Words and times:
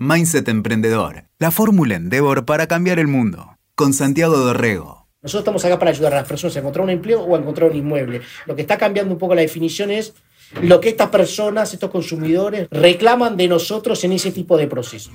Mindset 0.00 0.48
Emprendedor, 0.48 1.24
la 1.40 1.50
fórmula 1.50 1.96
Endeavor 1.96 2.44
para 2.44 2.68
cambiar 2.68 3.00
el 3.00 3.08
mundo. 3.08 3.56
Con 3.74 3.92
Santiago 3.92 4.36
Dorrego. 4.36 5.08
Nosotros 5.22 5.40
estamos 5.40 5.64
acá 5.64 5.76
para 5.76 5.90
ayudar 5.90 6.12
a 6.12 6.18
las 6.18 6.28
personas 6.28 6.54
a 6.54 6.60
encontrar 6.60 6.84
un 6.84 6.90
empleo 6.90 7.20
o 7.20 7.34
a 7.34 7.38
encontrar 7.40 7.72
un 7.72 7.76
inmueble. 7.76 8.20
Lo 8.46 8.54
que 8.54 8.62
está 8.62 8.78
cambiando 8.78 9.12
un 9.12 9.18
poco 9.18 9.34
la 9.34 9.40
definición 9.40 9.90
es 9.90 10.14
lo 10.62 10.80
que 10.80 10.90
estas 10.90 11.08
personas, 11.08 11.74
estos 11.74 11.90
consumidores, 11.90 12.68
reclaman 12.70 13.36
de 13.36 13.48
nosotros 13.48 14.04
en 14.04 14.12
ese 14.12 14.30
tipo 14.30 14.56
de 14.56 14.68
proceso. 14.68 15.10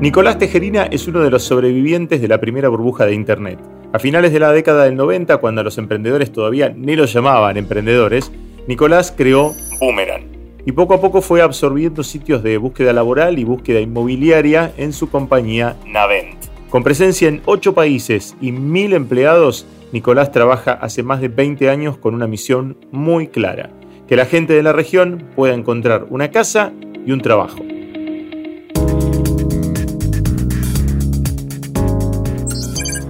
Nicolás 0.00 0.38
Tejerina 0.38 0.84
es 0.84 1.08
uno 1.08 1.22
de 1.22 1.30
los 1.30 1.42
sobrevivientes 1.42 2.20
de 2.20 2.28
la 2.28 2.38
primera 2.38 2.68
burbuja 2.68 3.04
de 3.04 3.14
Internet. 3.14 3.58
A 3.92 3.98
finales 3.98 4.32
de 4.32 4.38
la 4.38 4.52
década 4.52 4.84
del 4.84 4.94
90, 4.94 5.38
cuando 5.38 5.62
a 5.62 5.64
los 5.64 5.76
emprendedores 5.76 6.30
todavía 6.30 6.68
ni 6.68 6.94
los 6.94 7.12
llamaban 7.12 7.56
emprendedores, 7.56 8.30
Nicolás 8.68 9.12
creó 9.16 9.56
Boomerang. 9.80 10.39
Y 10.66 10.72
poco 10.72 10.94
a 10.94 11.00
poco 11.00 11.22
fue 11.22 11.40
absorbiendo 11.40 12.02
sitios 12.02 12.42
de 12.42 12.58
búsqueda 12.58 12.92
laboral 12.92 13.38
y 13.38 13.44
búsqueda 13.44 13.80
inmobiliaria 13.80 14.72
en 14.76 14.92
su 14.92 15.08
compañía 15.08 15.76
Navent. 15.86 16.36
Con 16.68 16.84
presencia 16.84 17.28
en 17.28 17.42
8 17.46 17.74
países 17.74 18.36
y 18.40 18.52
1000 18.52 18.92
empleados, 18.92 19.66
Nicolás 19.92 20.30
trabaja 20.30 20.72
hace 20.72 21.02
más 21.02 21.20
de 21.20 21.28
20 21.28 21.68
años 21.68 21.96
con 21.96 22.14
una 22.14 22.26
misión 22.26 22.76
muy 22.92 23.28
clara, 23.28 23.70
que 24.06 24.16
la 24.16 24.26
gente 24.26 24.52
de 24.52 24.62
la 24.62 24.72
región 24.72 25.24
pueda 25.34 25.54
encontrar 25.54 26.06
una 26.10 26.30
casa 26.30 26.72
y 27.04 27.12
un 27.12 27.20
trabajo. 27.20 27.58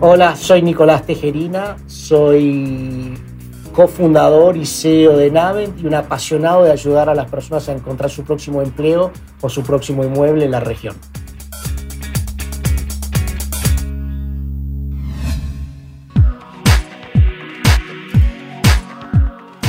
Hola, 0.00 0.34
soy 0.36 0.62
Nicolás 0.62 1.04
Tejerina, 1.04 1.76
soy 1.86 3.12
cofundador 3.72 4.56
y 4.56 4.66
CEO 4.66 5.16
de 5.16 5.30
Navent 5.30 5.80
y 5.80 5.86
un 5.86 5.94
apasionado 5.94 6.64
de 6.64 6.72
ayudar 6.72 7.08
a 7.08 7.14
las 7.14 7.30
personas 7.30 7.68
a 7.68 7.72
encontrar 7.72 8.10
su 8.10 8.24
próximo 8.24 8.62
empleo 8.62 9.10
o 9.40 9.48
su 9.48 9.62
próximo 9.62 10.04
inmueble 10.04 10.44
en 10.44 10.50
la 10.50 10.60
región. 10.60 10.96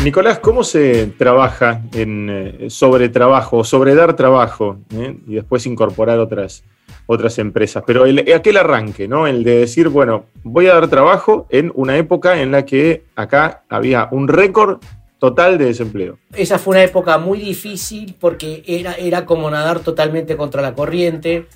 Nicolás, 0.04 0.40
¿cómo 0.40 0.64
se 0.64 1.14
trabaja 1.16 1.84
eh, 1.94 2.68
sobre 2.70 3.10
trabajo, 3.10 3.64
sobre 3.64 3.94
dar 3.94 4.16
trabajo 4.16 4.78
eh? 4.92 5.16
y 5.28 5.36
después 5.36 5.68
incorporar 5.68 6.18
otras, 6.18 6.64
otras 7.12 7.38
empresas? 7.40 7.84
Pero 7.86 8.06
el, 8.06 8.32
aquel 8.34 8.58
arranque, 8.58 9.08
¿no? 9.08 9.28
El 9.28 9.44
de 9.44 9.60
decir, 9.60 9.90
bueno, 9.90 10.26
voy 10.44 10.68
a 10.68 10.74
dar 10.74 10.88
trabajo 10.88 11.48
en 11.50 11.72
una 11.76 11.98
época 11.98 12.42
en 12.42 12.52
la 12.52 12.66
que 12.66 13.04
acá 13.16 13.64
había 13.70 14.08
un 14.12 14.28
récord 14.28 14.80
total 15.20 15.58
de 15.58 15.66
desempleo. 15.66 16.18
Esa 16.34 16.58
fue 16.58 16.72
una 16.72 16.84
época 16.84 17.18
muy 17.18 17.40
difícil 17.40 18.16
porque 18.20 18.64
era, 18.66 18.94
era 18.96 19.26
como 19.26 19.50
nadar 19.50 19.80
totalmente 19.80 20.36
contra 20.36 20.62
la 20.62 20.74
corriente. 20.74 21.48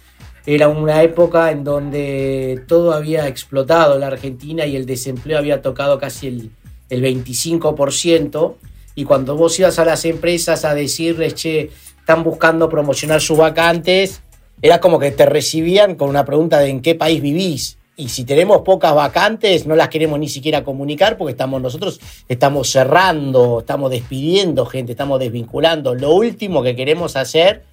Era 0.45 0.67
una 0.67 1.02
época 1.02 1.52
en 1.52 1.64
donde 1.64 2.64
todo 2.67 2.94
había 2.94 3.28
explotado 3.28 3.95
en 3.95 4.02
la 4.02 4.08
Argentina 4.08 4.66
y 4.66 4.75
el 4.75 4.86
desempleo 4.86 5.40
había 5.40 5.64
tocado 5.64 5.97
casi 5.97 6.28
el 6.28 6.50
el 6.90 7.02
25%, 7.03 8.56
y 8.95 9.03
cuando 9.03 9.36
vos 9.36 9.59
ibas 9.59 9.80
a 9.80 9.86
las 9.86 10.06
empresas 10.06 10.66
a 10.66 10.73
decirles, 10.73 11.36
che, 11.36 11.69
están 12.00 12.23
buscando 12.23 12.69
promocionar 12.69 13.19
sus 13.19 13.38
vacantes, 13.38 14.22
era 14.61 14.80
como 14.80 15.00
que 15.00 15.11
te 15.11 15.25
recibían 15.25 15.95
con 15.95 16.09
una 16.09 16.25
pregunta 16.25 16.59
de 16.59 16.70
en 16.70 16.81
qué 16.81 16.95
país 16.95 17.22
vivís. 17.22 17.78
Y 17.98 18.09
si 18.09 18.25
tenemos 18.25 18.62
pocas 18.62 18.94
vacantes, 18.94 19.66
no 19.66 19.75
las 19.75 19.88
queremos 19.88 20.20
ni 20.20 20.28
siquiera 20.28 20.64
comunicar 20.64 21.17
porque 21.17 21.31
estamos 21.31 21.62
nosotros 21.62 22.02
estamos 22.28 22.70
cerrando, 22.70 23.59
estamos 23.59 23.89
despidiendo 23.89 24.66
gente, 24.66 24.92
estamos 24.92 25.20
desvinculando. 25.20 25.95
Lo 25.95 26.14
último 26.14 26.62
que 26.62 26.75
queremos 26.75 27.16
hacer 27.16 27.64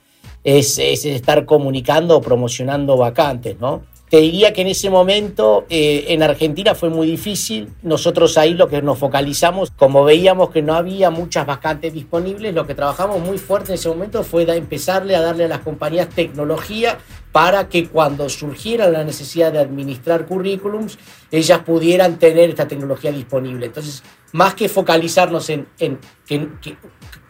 es, 0.45 0.79
es 0.79 1.05
estar 1.05 1.45
comunicando 1.45 2.17
o 2.17 2.21
promocionando 2.21 2.97
vacantes, 2.97 3.59
¿no? 3.59 3.83
Te 4.13 4.21
diría 4.21 4.53
que 4.53 4.61
en 4.61 4.69
ese 4.69 4.91
momento 4.91 5.65
eh, 5.71 6.05
en 6.09 6.23
Argentina 6.23 6.75
fue 6.75 6.91
muy 6.91 7.07
difícil. 7.07 7.71
Nosotros 7.81 8.37
ahí 8.37 8.53
lo 8.53 8.69
que 8.69 8.83
nos 8.83 8.99
focalizamos, 8.99 9.71
como 9.71 10.05
veíamos 10.05 10.51
que 10.51 10.61
no 10.61 10.75
había 10.75 11.09
muchas 11.09 11.47
vacantes 11.47 11.95
disponibles, 11.95 12.55
lo 12.55 12.67
que 12.67 12.75
trabajamos 12.75 13.21
muy 13.21 13.39
fuerte 13.39 13.71
en 13.71 13.77
ese 13.77 13.89
momento 13.89 14.23
fue 14.23 14.43
empezarle 14.55 15.17
a 15.17 15.23
darle 15.23 15.47
a 15.47 15.49
las 15.49 15.61
compañías 15.61 16.11
tecnología 16.11 16.99
para 17.33 17.71
que 17.71 17.89
cuando 17.89 18.29
surgiera 18.29 18.91
la 18.91 19.03
necesidad 19.03 19.51
de 19.51 19.61
administrar 19.61 20.27
currículums, 20.27 20.99
ellas 21.31 21.61
pudieran 21.61 22.19
tener 22.19 22.51
esta 22.51 22.69
tecnología 22.69 23.13
disponible. 23.13 23.65
Entonces, 23.65 24.03
más 24.33 24.53
que 24.53 24.69
focalizarnos 24.69 25.49
en, 25.49 25.69
en 25.79 25.99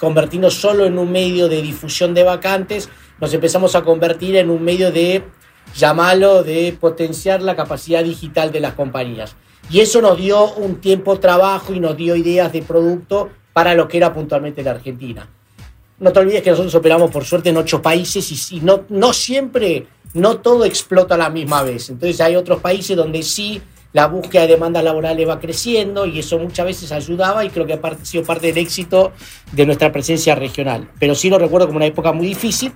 convertirnos 0.00 0.54
solo 0.54 0.84
en 0.84 0.98
un 0.98 1.12
medio 1.12 1.46
de 1.46 1.62
difusión 1.62 2.12
de 2.12 2.24
vacantes, 2.24 2.88
nos 3.20 3.32
empezamos 3.32 3.76
a 3.76 3.82
convertir 3.82 4.34
en 4.34 4.50
un 4.50 4.64
medio 4.64 4.90
de 4.90 5.22
llamarlo 5.74 6.42
de 6.42 6.76
potenciar 6.78 7.42
la 7.42 7.56
capacidad 7.56 8.04
digital 8.04 8.52
de 8.52 8.60
las 8.60 8.74
compañías. 8.74 9.36
Y 9.70 9.80
eso 9.80 10.00
nos 10.00 10.18
dio 10.18 10.52
un 10.54 10.80
tiempo 10.80 11.18
trabajo 11.18 11.72
y 11.72 11.80
nos 11.80 11.96
dio 11.96 12.16
ideas 12.16 12.52
de 12.52 12.62
producto 12.62 13.30
para 13.52 13.74
lo 13.74 13.88
que 13.88 13.96
era 13.96 14.12
puntualmente 14.12 14.62
la 14.62 14.72
Argentina. 14.72 15.28
No 15.98 16.12
te 16.12 16.18
olvides 16.18 16.42
que 16.42 16.50
nosotros 16.50 16.74
operamos 16.74 17.10
por 17.10 17.24
suerte 17.24 17.50
en 17.50 17.56
ocho 17.56 17.80
países 17.80 18.52
y, 18.52 18.60
no, 18.60 18.84
no 18.88 19.12
siempre, 19.12 19.86
no 20.14 20.38
todo 20.38 20.64
explota 20.64 21.14
a 21.14 21.18
la 21.18 21.30
misma 21.30 21.62
vez. 21.62 21.90
Entonces 21.90 22.20
hay 22.20 22.34
otros 22.34 22.60
países 22.60 22.96
donde 22.96 23.22
sí 23.22 23.62
la 23.92 24.06
búsqueda 24.06 24.42
de 24.42 24.48
demandas 24.48 24.82
laborales 24.82 25.28
va 25.28 25.38
creciendo 25.38 26.06
y 26.06 26.18
eso 26.18 26.38
muchas 26.38 26.66
veces 26.66 26.92
ayudaba 26.92 27.44
y 27.44 27.50
creo 27.50 27.66
que 27.66 27.74
ha 27.74 28.04
sido 28.04 28.24
parte 28.24 28.48
del 28.48 28.58
éxito 28.58 29.12
de 29.52 29.66
nuestra 29.66 29.92
presencia 29.92 30.34
regional. 30.34 30.90
Pero 30.98 31.14
sí 31.14 31.28
lo 31.30 31.38
recuerdo 31.38 31.66
como 31.66 31.76
una 31.76 31.86
época 31.86 32.12
muy 32.12 32.26
difícil 32.26 32.72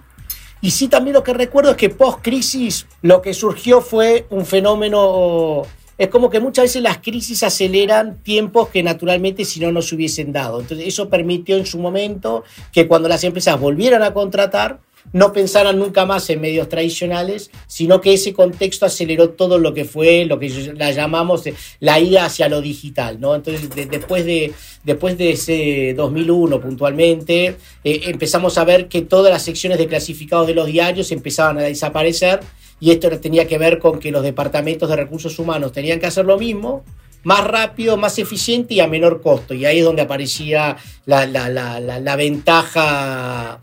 y 0.60 0.70
sí 0.70 0.88
también 0.88 1.14
lo 1.14 1.22
que 1.22 1.34
recuerdo 1.34 1.72
es 1.72 1.76
que 1.76 1.90
post-crisis 1.90 2.86
lo 3.02 3.22
que 3.22 3.34
surgió 3.34 3.80
fue 3.80 4.26
un 4.30 4.46
fenómeno... 4.46 5.62
Es 5.98 6.08
como 6.08 6.28
que 6.28 6.40
muchas 6.40 6.64
veces 6.64 6.82
las 6.82 6.98
crisis 6.98 7.42
aceleran 7.42 8.18
tiempos 8.22 8.68
que 8.68 8.82
naturalmente 8.82 9.46
si 9.46 9.60
no 9.60 9.72
nos 9.72 9.90
hubiesen 9.92 10.30
dado. 10.30 10.60
Entonces 10.60 10.86
eso 10.86 11.08
permitió 11.08 11.56
en 11.56 11.64
su 11.64 11.78
momento 11.78 12.44
que 12.70 12.86
cuando 12.86 13.08
las 13.08 13.24
empresas 13.24 13.58
volvieran 13.58 14.02
a 14.02 14.12
contratar, 14.12 14.80
no 15.12 15.32
pensaran 15.32 15.78
nunca 15.78 16.04
más 16.04 16.28
en 16.30 16.40
medios 16.40 16.68
tradicionales, 16.68 17.50
sino 17.66 18.00
que 18.00 18.14
ese 18.14 18.32
contexto 18.32 18.86
aceleró 18.86 19.30
todo 19.30 19.58
lo 19.58 19.74
que 19.74 19.84
fue, 19.84 20.24
lo 20.24 20.38
que 20.38 20.48
la 20.76 20.90
llamamos 20.90 21.44
la 21.80 22.00
ida 22.00 22.26
hacia 22.26 22.48
lo 22.48 22.60
digital. 22.60 23.20
¿no? 23.20 23.34
Entonces, 23.34 23.68
después, 23.90 24.24
de, 24.24 24.52
después 24.84 25.16
de 25.18 25.30
ese 25.30 25.94
2001 25.96 26.60
puntualmente, 26.60 27.56
eh, 27.84 28.00
empezamos 28.04 28.58
a 28.58 28.64
ver 28.64 28.88
que 28.88 29.02
todas 29.02 29.32
las 29.32 29.42
secciones 29.42 29.78
de 29.78 29.86
clasificados 29.86 30.46
de 30.46 30.54
los 30.54 30.66
diarios 30.66 31.12
empezaban 31.12 31.58
a 31.58 31.62
desaparecer 31.62 32.40
y 32.78 32.90
esto 32.90 33.08
tenía 33.18 33.46
que 33.46 33.58
ver 33.58 33.78
con 33.78 33.98
que 33.98 34.10
los 34.10 34.22
departamentos 34.22 34.88
de 34.88 34.96
recursos 34.96 35.38
humanos 35.38 35.72
tenían 35.72 35.98
que 35.98 36.06
hacer 36.06 36.26
lo 36.26 36.38
mismo, 36.38 36.84
más 37.22 37.44
rápido, 37.44 37.96
más 37.96 38.18
eficiente 38.18 38.74
y 38.74 38.80
a 38.80 38.86
menor 38.86 39.22
costo. 39.22 39.54
Y 39.54 39.64
ahí 39.64 39.78
es 39.78 39.84
donde 39.84 40.02
aparecía 40.02 40.76
la, 41.06 41.26
la, 41.26 41.48
la, 41.48 41.80
la 41.80 42.16
ventaja 42.16 43.60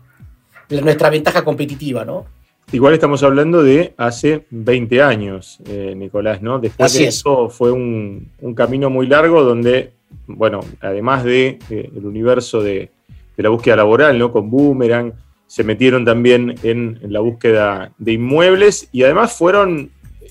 nuestra 0.70 1.10
ventaja 1.10 1.44
competitiva, 1.44 2.04
¿no? 2.04 2.26
Igual 2.72 2.94
estamos 2.94 3.22
hablando 3.22 3.62
de 3.62 3.94
hace 3.96 4.46
20 4.50 5.02
años, 5.02 5.60
eh, 5.68 5.94
Nicolás, 5.96 6.42
¿no? 6.42 6.58
Después 6.58 6.92
de 6.94 7.06
eso 7.06 7.48
fue 7.48 7.70
un, 7.70 8.30
camino 8.56 8.90
muy 8.90 9.06
largo 9.06 9.44
donde, 9.44 9.92
bueno, 10.26 10.60
además 10.80 11.24
de 11.24 11.58
eh, 11.70 11.90
el 11.94 12.04
universo 12.04 12.62
de, 12.62 12.90
la 13.36 13.48
búsqueda 13.48 13.76
laboral, 13.76 14.18
¿no? 14.18 14.32
Con 14.32 14.50
Boomerang, 14.50 15.12
se 15.46 15.62
metieron 15.62 16.04
también 16.04 16.54
en, 16.62 16.98
la 17.02 17.20
búsqueda 17.20 17.92
de 17.98 18.12
inmuebles 18.12 18.88
y 18.92 19.02
además 19.04 19.36
fueron 19.36 19.90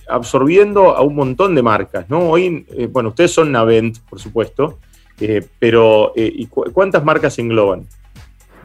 absorbiendo 0.09 0.97
a 0.97 1.01
un 1.01 1.15
montón 1.15 1.55
de 1.55 1.61
marcas, 1.61 2.09
¿no? 2.09 2.29
Hoy, 2.29 2.65
eh, 2.71 2.88
bueno, 2.91 3.09
ustedes 3.09 3.31
son 3.31 3.51
Navent, 3.51 4.00
por 4.09 4.19
supuesto, 4.19 4.79
pero 5.59 6.11
¿y 6.15 6.47
¿cuántas 6.47 7.05
marcas 7.05 7.39
engloban? 7.39 7.88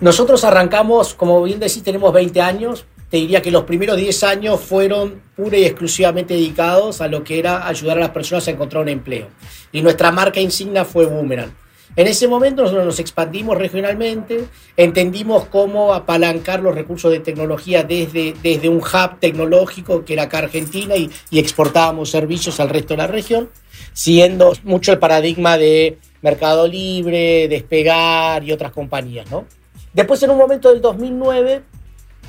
Nosotros 0.01 0.45
arrancamos, 0.45 1.15
como 1.15 1.43
bien 1.43 1.59
decís, 1.59 1.83
tenemos 1.83 2.13
20 2.13 2.41
años. 2.41 2.85
Te 3.11 3.17
diría 3.17 3.43
que 3.43 3.51
los 3.51 3.65
primeros 3.65 3.97
10 3.97 4.23
años 4.23 4.61
fueron 4.61 5.21
pura 5.35 5.59
y 5.59 5.65
exclusivamente 5.65 6.35
dedicados 6.35 7.01
a 7.01 7.09
lo 7.09 7.25
que 7.25 7.41
era 7.41 7.67
ayudar 7.67 7.97
a 7.97 8.03
las 8.03 8.11
personas 8.11 8.47
a 8.47 8.53
encontrar 8.53 8.83
un 8.83 8.91
empleo. 8.91 9.27
Y 9.73 9.83
nuestra 9.83 10.13
marca 10.13 10.41
insignia 10.41 10.85
fue 10.85 11.07
Boomerang. 11.07 11.53
En 11.97 12.07
ese 12.07 12.29
momento 12.29 12.63
nosotros 12.63 12.85
nos 12.85 13.01
expandimos 13.01 13.59
regionalmente, 13.59 14.45
entendimos 14.77 15.47
cómo 15.47 15.93
apalancar 15.95 16.61
los 16.61 16.77
recursos 16.77 17.11
de 17.11 17.19
tecnología 17.19 17.83
desde, 17.83 18.35
desde 18.41 18.69
un 18.69 18.77
hub 18.77 19.19
tecnológico 19.19 20.05
que 20.05 20.13
era 20.13 20.25
acá 20.25 20.39
Argentina 20.39 20.95
y, 20.95 21.11
y 21.31 21.41
exportábamos 21.41 22.11
servicios 22.11 22.61
al 22.61 22.69
resto 22.69 22.95
de 22.95 22.99
la 22.99 23.09
región, 23.09 23.49
siguiendo 23.95 24.53
mucho 24.63 24.93
el 24.93 24.99
paradigma 25.01 25.59
de 25.59 25.99
Mercado 26.23 26.69
Libre, 26.69 27.49
Despegar 27.49 28.45
y 28.45 28.53
otras 28.53 28.71
compañías, 28.71 29.29
¿no? 29.29 29.47
Después, 29.99 30.23
en 30.23 30.31
un 30.31 30.39
momento 30.39 30.71
del 30.71 30.81
2009, 30.81 31.65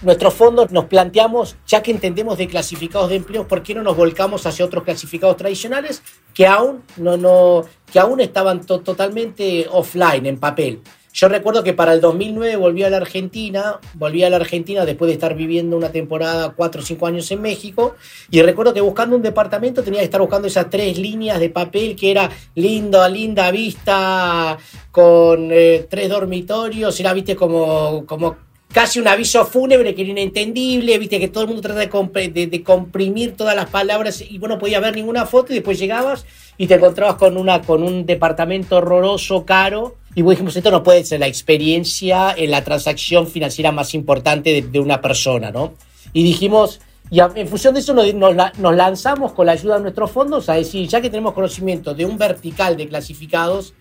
nuestros 0.01 0.33
fondos 0.33 0.71
nos 0.71 0.85
planteamos, 0.85 1.55
ya 1.67 1.83
que 1.83 1.91
entendemos 1.91 2.35
de 2.39 2.47
clasificados 2.47 3.09
de 3.09 3.17
empleos, 3.17 3.45
¿por 3.45 3.61
qué 3.61 3.75
no 3.75 3.83
nos 3.83 3.95
volcamos 3.95 4.47
hacia 4.47 4.65
otros 4.65 4.83
clasificados 4.83 5.37
tradicionales 5.37 6.01
que 6.33 6.47
aún, 6.47 6.81
no, 6.97 7.15
no, 7.15 7.65
que 7.93 7.99
aún 7.99 8.21
estaban 8.21 8.65
totalmente 8.65 9.67
offline, 9.69 10.25
en 10.25 10.39
papel? 10.39 10.81
Yo 11.19 11.27
recuerdo 11.27 11.63
que 11.63 11.73
para 11.73 11.91
el 11.91 11.99
2009 11.99 12.55
volví 12.55 12.83
a 12.83 12.89
la 12.89 12.95
Argentina, 12.95 13.81
volví 13.95 14.23
a 14.23 14.29
la 14.29 14.37
Argentina 14.37 14.85
después 14.85 15.09
de 15.09 15.15
estar 15.15 15.35
viviendo 15.35 15.75
una 15.75 15.91
temporada, 15.91 16.53
cuatro 16.55 16.81
o 16.81 16.85
cinco 16.85 17.07
años 17.07 17.29
en 17.31 17.41
México, 17.41 17.97
y 18.31 18.41
recuerdo 18.41 18.73
que 18.73 18.79
buscando 18.79 19.17
un 19.17 19.21
departamento 19.21 19.83
tenía 19.83 19.99
que 19.99 20.05
estar 20.05 20.21
buscando 20.21 20.47
esas 20.47 20.69
tres 20.69 20.97
líneas 20.97 21.41
de 21.41 21.49
papel 21.49 21.97
que 21.97 22.11
era 22.11 22.29
lindo, 22.55 23.05
linda 23.09 23.51
vista, 23.51 24.57
con 24.93 25.49
eh, 25.51 25.87
tres 25.89 26.07
dormitorios, 26.07 26.97
era, 27.01 27.11
viste, 27.11 27.35
como, 27.35 28.05
como 28.05 28.37
casi 28.71 28.99
un 28.99 29.07
aviso 29.09 29.45
fúnebre 29.45 29.93
que 29.93 30.03
era 30.03 30.11
inentendible, 30.11 30.97
viste 30.99 31.19
que 31.19 31.27
todo 31.27 31.43
el 31.43 31.47
mundo 31.47 31.61
trata 31.61 31.81
de, 31.81 32.47
de, 32.47 32.63
comprimir 32.63 33.35
todas 33.35 33.57
las 33.57 33.69
palabras 33.69 34.21
y 34.21 34.37
bueno, 34.37 34.57
podía 34.57 34.79
ver 34.79 34.95
ninguna 34.95 35.25
foto 35.25 35.51
y 35.51 35.55
después 35.55 35.77
llegabas 35.79 36.25
y 36.57 36.67
te 36.67 36.75
encontrabas 36.75 37.15
con, 37.15 37.35
una, 37.35 37.61
con 37.61 37.83
un 37.83 38.05
departamento 38.05 38.77
horroroso, 38.77 39.43
caro, 39.43 39.97
y 40.15 40.21
vos 40.21 40.31
dijimos, 40.31 40.55
esto 40.55 40.71
no 40.71 40.83
puede 40.83 41.05
ser 41.05 41.19
la 41.19 41.27
experiencia 41.27 42.33
en 42.35 42.51
la 42.51 42.63
transacción 42.63 43.27
financiera 43.27 43.71
más 43.71 43.93
importante 43.93 44.61
de, 44.61 44.79
una 44.79 45.01
persona, 45.01 45.51
¿no? 45.51 45.73
Y 46.13 46.23
dijimos, 46.23 46.79
y 47.11 47.19
en 47.19 47.47
función 47.47 47.73
de 47.73 47.79
eso 47.81 47.93
nos, 47.93 48.13
nos, 48.13 48.75
lanzamos 48.75 49.33
con 49.33 49.45
la 49.45 49.53
ayuda 49.53 49.75
de 49.75 49.81
nuestros 49.81 50.11
fondos 50.11 50.49
a 50.49 50.53
decir, 50.53 50.87
ya 50.87 51.01
que 51.01 51.09
tenemos 51.09 51.33
conocimiento 51.33 51.93
de 51.93 52.05
un 52.05 52.17
vertical 52.17 52.75
de 52.75 52.87
clasificados, 52.87 53.73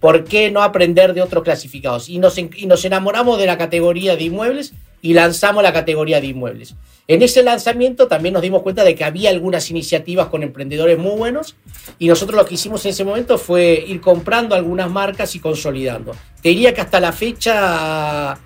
¿por 0.00 0.24
qué 0.24 0.50
no 0.50 0.62
aprender 0.62 1.14
de 1.14 1.22
otros 1.22 1.44
clasificados? 1.44 2.08
Y 2.08 2.18
nos, 2.18 2.36
y 2.38 2.66
nos 2.66 2.84
enamoramos 2.84 3.38
de 3.38 3.46
la 3.46 3.56
categoría 3.56 4.16
de 4.16 4.24
inmuebles 4.24 4.74
y 5.02 5.14
lanzamos 5.14 5.62
la 5.62 5.72
categoría 5.72 6.20
de 6.20 6.28
inmuebles. 6.28 6.74
En 7.08 7.22
ese 7.22 7.44
lanzamiento 7.44 8.08
también 8.08 8.32
nos 8.32 8.42
dimos 8.42 8.62
cuenta 8.62 8.82
de 8.82 8.96
que 8.96 9.04
había 9.04 9.30
algunas 9.30 9.70
iniciativas 9.70 10.26
con 10.26 10.42
emprendedores 10.42 10.98
muy 10.98 11.16
buenos 11.16 11.54
y 12.00 12.08
nosotros 12.08 12.36
lo 12.36 12.44
que 12.44 12.54
hicimos 12.54 12.84
en 12.84 12.90
ese 12.90 13.04
momento 13.04 13.38
fue 13.38 13.84
ir 13.86 14.00
comprando 14.00 14.56
algunas 14.56 14.90
marcas 14.90 15.36
y 15.36 15.38
consolidando. 15.38 16.16
Te 16.42 16.48
diría 16.48 16.74
que 16.74 16.80
hasta 16.80 16.98
la 16.98 17.12
fecha 17.12 18.36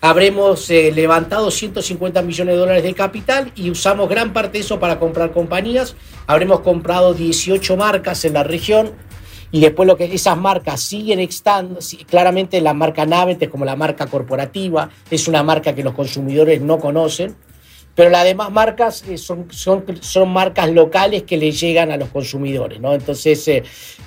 habremos 0.00 0.70
eh, 0.70 0.92
levantado 0.94 1.50
150 1.50 2.22
millones 2.22 2.54
de 2.54 2.58
dólares 2.58 2.82
de 2.84 2.94
capital 2.94 3.50
y 3.56 3.68
usamos 3.70 4.08
gran 4.08 4.32
parte 4.32 4.58
de 4.58 4.64
eso 4.64 4.78
para 4.78 5.00
comprar 5.00 5.32
compañías. 5.32 5.96
Habremos 6.28 6.60
comprado 6.60 7.14
18 7.14 7.76
marcas 7.76 8.24
en 8.24 8.34
la 8.34 8.44
región 8.44 8.92
y 9.50 9.60
después 9.60 9.88
lo 9.88 9.96
que 9.96 10.12
esas 10.12 10.36
marcas 10.36 10.80
siguen 10.80 11.20
estando, 11.20 11.80
claramente 12.06 12.60
la 12.60 12.74
marca 12.74 13.06
Navete 13.06 13.48
como 13.48 13.64
la 13.64 13.76
marca 13.76 14.06
corporativa, 14.06 14.90
es 15.10 15.26
una 15.26 15.42
marca 15.42 15.74
que 15.74 15.82
los 15.82 15.94
consumidores 15.94 16.60
no 16.60 16.78
conocen, 16.78 17.36
pero 17.94 18.10
las 18.10 18.24
demás 18.24 18.50
marcas 18.50 19.04
eh, 19.08 19.18
son, 19.18 19.46
son, 19.50 19.84
son 20.00 20.28
marcas 20.30 20.70
locales 20.70 21.22
que 21.22 21.36
le 21.36 21.52
llegan 21.52 21.90
a 21.90 21.96
los 21.96 22.08
consumidores, 22.08 22.80
¿no? 22.80 22.92
Entonces, 22.92 23.48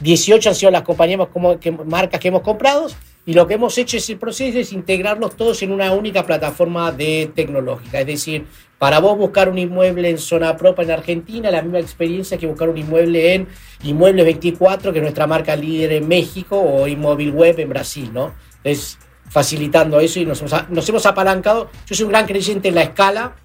18 0.01 0.49
eh, 0.49 0.49
han 0.49 0.55
sido 0.55 0.71
las 0.71 0.83
compañías 0.83 1.27
como, 1.31 1.59
que, 1.59 1.71
marcas 1.71 2.19
que 2.19 2.27
hemos 2.27 2.41
comprado 2.41 2.87
y 3.25 3.33
lo 3.33 3.47
que 3.47 3.55
hemos 3.55 3.77
hecho 3.77 3.97
es 3.97 4.09
el 4.09 4.17
proceso 4.17 4.57
es 4.57 4.71
integrarlos 4.71 5.35
todos 5.35 5.61
en 5.61 5.71
una 5.71 5.91
única 5.91 6.25
plataforma 6.25 6.91
de 6.91 7.31
tecnológica, 7.33 7.99
es 7.99 8.07
decir, 8.07 8.45
para 8.77 8.99
vos 8.99 9.17
buscar 9.17 9.49
un 9.49 9.57
inmueble 9.57 10.09
en 10.09 10.17
zona 10.17 10.55
propia 10.55 10.83
en 10.83 10.91
Argentina, 10.91 11.49
la 11.49 11.61
misma 11.61 11.79
experiencia 11.79 12.37
que 12.37 12.45
buscar 12.45 12.69
un 12.69 12.77
inmueble 12.77 13.33
en 13.33 13.47
Inmuebles 13.83 14.25
24, 14.25 14.91
que 14.91 14.99
es 14.99 15.03
nuestra 15.03 15.27
marca 15.27 15.55
líder 15.55 15.93
en 15.93 16.07
México, 16.07 16.59
o 16.59 16.87
Inmóvil 16.87 17.31
Web 17.31 17.59
en 17.59 17.69
Brasil, 17.69 18.11
¿no? 18.13 18.33
Es 18.63 18.99
facilitando 19.29 19.99
eso 19.99 20.19
y 20.19 20.25
nos, 20.25 20.43
nos 20.69 20.89
hemos 20.89 21.05
apalancado. 21.05 21.69
Yo 21.87 21.95
soy 21.95 22.05
un 22.05 22.11
gran 22.11 22.27
creyente 22.27 22.69
en 22.69 22.75
la 22.75 22.83
escala 22.83 23.35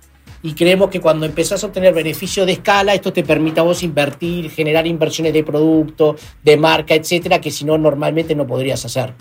y 0.43 0.55
creemos 0.55 0.91
que 0.91 1.01
cuando 1.01 1.27
empezás 1.27 1.63
a 1.63 1.67
obtener 1.67 1.95
beneficio 1.95 2.45
de 2.45 2.53
escala, 2.53 2.95
esto 2.95 3.13
te 3.13 3.23
permite 3.23 3.61
a 3.61 3.63
vos 3.63 3.83
invertir, 3.83 4.51
generar 4.51 4.87
inversiones 4.87 5.33
de 5.33 5.45
producto, 5.45 6.17
de 6.43 6.57
marca, 6.57 6.95
etcétera, 6.95 7.41
que 7.41 7.51
si 7.51 7.65
no, 7.65 7.79
normalmente 7.79 8.35
no 8.35 8.47
podrías 8.47 8.85
hacer. 8.85 9.15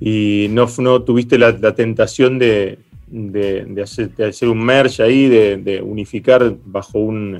¿Y 0.00 0.46
no, 0.50 0.66
no 0.78 1.02
tuviste 1.02 1.38
la 1.38 1.74
tentación 1.74 2.38
de, 2.38 2.78
de, 3.10 3.82
hacer, 3.82 4.48
un 4.48 4.64
merge 4.64 5.02
ahí, 5.02 5.28
de, 5.28 5.82
unificar 5.82 6.56
bajo 6.64 6.98
un 6.98 7.38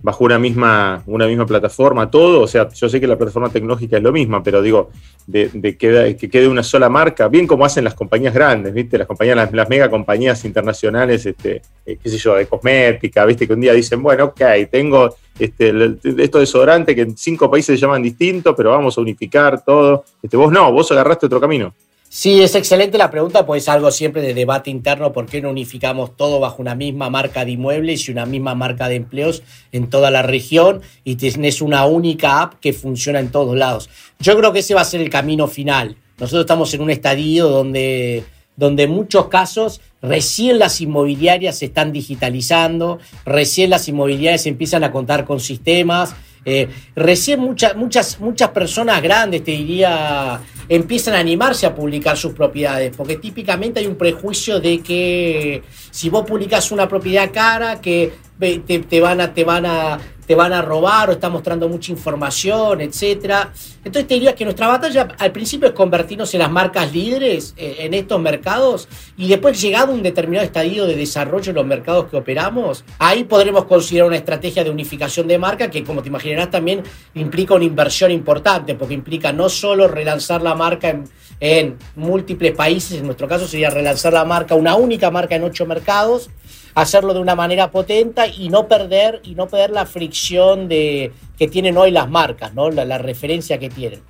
bajo 0.00 0.24
una 0.24 0.38
misma, 0.38 1.02
una 1.06 1.26
misma 1.26 1.44
plataforma 1.44 2.10
todo, 2.10 2.42
o 2.42 2.46
sea, 2.46 2.68
yo 2.68 2.88
sé 2.88 3.00
que 3.00 3.06
la 3.06 3.16
plataforma 3.16 3.50
tecnológica 3.50 3.96
es 3.96 4.02
lo 4.02 4.12
misma, 4.12 4.42
pero 4.42 4.62
digo, 4.62 4.90
de, 5.26 5.50
que, 5.76 6.16
que 6.18 6.30
quede 6.30 6.46
una 6.46 6.62
sola 6.62 6.88
marca, 6.88 7.28
bien 7.28 7.46
como 7.46 7.64
hacen 7.64 7.84
las 7.84 7.94
compañías 7.94 8.32
grandes, 8.32 8.72
¿viste? 8.72 8.96
Las 8.96 9.06
compañías, 9.06 9.52
las, 9.52 9.68
mega 9.68 9.90
compañías 9.90 10.44
internacionales, 10.44 11.26
este, 11.26 11.62
eh, 11.84 11.98
qué 12.00 12.08
sé 12.08 12.16
yo, 12.16 12.36
de 12.36 12.46
cosmética, 12.46 13.24
¿viste? 13.24 13.46
Que 13.46 13.54
un 13.54 13.60
día 13.60 13.72
dicen, 13.72 14.02
bueno, 14.02 14.26
ok, 14.26 14.40
tengo 14.70 15.14
este, 15.38 15.72
esto 16.02 16.38
desodorante 16.38 16.94
que 16.94 17.02
en 17.02 17.16
cinco 17.16 17.50
países 17.50 17.78
se 17.78 17.84
llaman 17.84 18.02
distinto, 18.02 18.54
pero 18.54 18.70
vamos 18.70 18.96
a 18.96 19.00
unificar 19.00 19.64
todo. 19.64 20.04
Este, 20.22 20.36
vos 20.36 20.52
no, 20.52 20.72
vos 20.72 20.90
agarraste 20.92 21.26
otro 21.26 21.40
camino. 21.40 21.74
Sí, 22.10 22.40
es 22.40 22.54
excelente 22.54 22.96
la 22.96 23.10
pregunta, 23.10 23.44
pues 23.44 23.64
es 23.64 23.68
algo 23.68 23.90
siempre 23.90 24.22
de 24.22 24.32
debate 24.32 24.70
interno, 24.70 25.12
¿por 25.12 25.26
qué 25.26 25.42
no 25.42 25.50
unificamos 25.50 26.16
todo 26.16 26.40
bajo 26.40 26.62
una 26.62 26.74
misma 26.74 27.10
marca 27.10 27.44
de 27.44 27.50
inmuebles 27.50 28.08
y 28.08 28.12
una 28.12 28.24
misma 28.24 28.54
marca 28.54 28.88
de 28.88 28.94
empleos 28.94 29.42
en 29.72 29.90
toda 29.90 30.10
la 30.10 30.22
región 30.22 30.80
y 31.04 31.16
tienes 31.16 31.60
una 31.60 31.84
única 31.84 32.40
app 32.40 32.54
que 32.60 32.72
funciona 32.72 33.20
en 33.20 33.30
todos 33.30 33.54
lados? 33.54 33.90
Yo 34.20 34.38
creo 34.38 34.54
que 34.54 34.60
ese 34.60 34.74
va 34.74 34.80
a 34.80 34.86
ser 34.86 35.02
el 35.02 35.10
camino 35.10 35.48
final. 35.48 35.96
Nosotros 36.18 36.44
estamos 36.44 36.72
en 36.72 36.80
un 36.80 36.90
estadio 36.90 37.46
donde, 37.48 38.24
donde 38.56 38.84
en 38.84 38.90
muchos 38.90 39.28
casos 39.28 39.82
recién 40.00 40.58
las 40.58 40.80
inmobiliarias 40.80 41.58
se 41.58 41.66
están 41.66 41.92
digitalizando, 41.92 43.00
recién 43.26 43.68
las 43.68 43.86
inmobiliarias 43.86 44.46
empiezan 44.46 44.82
a 44.82 44.92
contar 44.92 45.26
con 45.26 45.40
sistemas, 45.40 46.14
eh, 46.46 46.68
recién 46.96 47.40
muchas, 47.40 47.76
muchas, 47.76 48.18
muchas 48.18 48.48
personas 48.50 49.02
grandes, 49.02 49.44
te 49.44 49.50
diría, 49.50 50.40
empiezan 50.68 51.14
a 51.14 51.18
animarse 51.18 51.66
a 51.66 51.74
publicar 51.74 52.16
sus 52.16 52.32
propiedades, 52.34 52.94
porque 52.96 53.16
típicamente 53.16 53.80
hay 53.80 53.86
un 53.86 53.96
prejuicio 53.96 54.60
de 54.60 54.80
que 54.80 55.62
si 55.90 56.10
vos 56.10 56.26
publicas 56.26 56.70
una 56.70 56.88
propiedad 56.88 57.30
cara, 57.32 57.80
que 57.80 58.12
te, 58.38 59.00
van 59.00 59.20
a, 59.20 59.34
te 59.34 59.44
van 59.44 59.66
a 59.66 59.98
te 60.28 60.34
van 60.34 60.52
a 60.52 60.60
robar 60.60 61.08
o 61.08 61.12
está 61.12 61.30
mostrando 61.30 61.70
mucha 61.70 61.90
información, 61.90 62.82
etcétera. 62.82 63.50
Entonces 63.78 64.06
te 64.06 64.12
diría 64.12 64.34
que 64.34 64.44
nuestra 64.44 64.68
batalla 64.68 65.08
al 65.18 65.32
principio 65.32 65.68
es 65.68 65.74
convertirnos 65.74 66.34
en 66.34 66.40
las 66.40 66.50
marcas 66.50 66.92
líderes 66.92 67.54
eh, 67.56 67.76
en 67.78 67.94
estos 67.94 68.20
mercados 68.20 68.88
y 69.16 69.26
después 69.26 69.58
llegado 69.58 69.92
a 69.92 69.94
un 69.94 70.02
determinado 70.02 70.44
estadio 70.44 70.86
de 70.86 70.96
desarrollo 70.96 71.48
en 71.48 71.56
los 71.56 71.64
mercados 71.64 72.10
que 72.10 72.18
operamos, 72.18 72.84
ahí 72.98 73.24
podremos 73.24 73.64
considerar 73.64 74.08
una 74.08 74.18
estrategia 74.18 74.62
de 74.62 74.68
unificación 74.68 75.26
de 75.26 75.38
marca 75.38 75.70
que 75.70 75.82
como 75.82 76.02
te 76.02 76.10
imaginarás 76.10 76.50
también 76.50 76.82
implica 77.14 77.54
una 77.54 77.64
inversión 77.64 78.10
importante 78.10 78.74
porque 78.74 78.92
implica 78.92 79.32
no 79.32 79.48
solo 79.48 79.88
relanzar 79.88 80.42
la 80.42 80.54
marca 80.54 80.94
en 81.40 81.78
múltiples 81.96 82.52
países, 82.52 82.98
en 82.98 83.06
nuestro 83.06 83.28
caso 83.28 83.48
sería 83.48 83.70
relanzar 83.70 84.12
la 84.12 84.26
marca, 84.26 84.54
una 84.54 84.74
única 84.74 85.10
marca 85.10 85.36
en 85.36 85.44
ocho 85.44 85.64
mercados, 85.64 86.28
hacerlo 86.74 87.14
de 87.14 87.20
una 87.20 87.34
manera 87.34 87.70
potente 87.70 88.22
y 88.36 88.48
no 88.48 88.68
perder 88.68 89.20
y 89.24 89.34
no 89.34 89.48
perder 89.48 89.70
la 89.70 89.86
fricción 89.86 90.68
de 90.68 91.12
que 91.38 91.48
tienen 91.48 91.76
hoy 91.76 91.90
las 91.90 92.08
marcas, 92.08 92.54
¿no? 92.54 92.70
La, 92.70 92.98
referencia 92.98 93.58
que 93.58 93.70
tienen. 93.70 94.00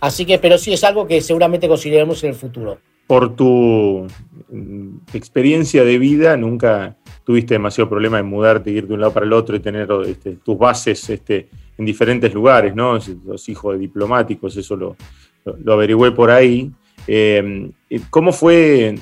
Así 0.00 0.24
que, 0.24 0.38
pero 0.38 0.58
sí 0.58 0.72
es 0.72 0.82
algo 0.84 1.06
que 1.06 1.20
seguramente 1.20 1.68
consideremos 1.68 2.22
en 2.24 2.30
el 2.30 2.36
futuro. 2.36 2.78
Por 3.06 3.34
tu 3.36 4.06
mm, 4.50 4.98
experiencia 5.12 5.84
de 5.84 5.98
vida, 5.98 6.36
nunca 6.36 6.96
tuviste 7.24 7.54
demasiado 7.54 7.88
problema 7.88 8.18
en 8.18 8.26
mudarte, 8.26 8.70
ir 8.70 8.86
de 8.86 8.94
un 8.94 9.00
lado 9.00 9.12
para 9.12 9.26
el 9.26 9.32
otro 9.32 9.56
y 9.56 9.60
tener 9.60 9.88
este, 10.06 10.36
tus 10.36 10.56
bases 10.56 11.08
este, 11.10 11.48
en 11.76 11.84
diferentes 11.84 12.32
lugares, 12.32 12.74
¿no? 12.74 12.98
Los 13.24 13.48
hijos 13.48 13.74
de 13.74 13.80
diplomáticos, 13.80 14.56
eso 14.56 14.76
lo, 14.76 14.96
lo, 15.44 15.72
averigüé 15.72 16.12
por 16.12 16.30
ahí. 16.30 16.70
Eh, 17.06 17.70
¿Cómo 18.10 18.32
fue 18.32 18.94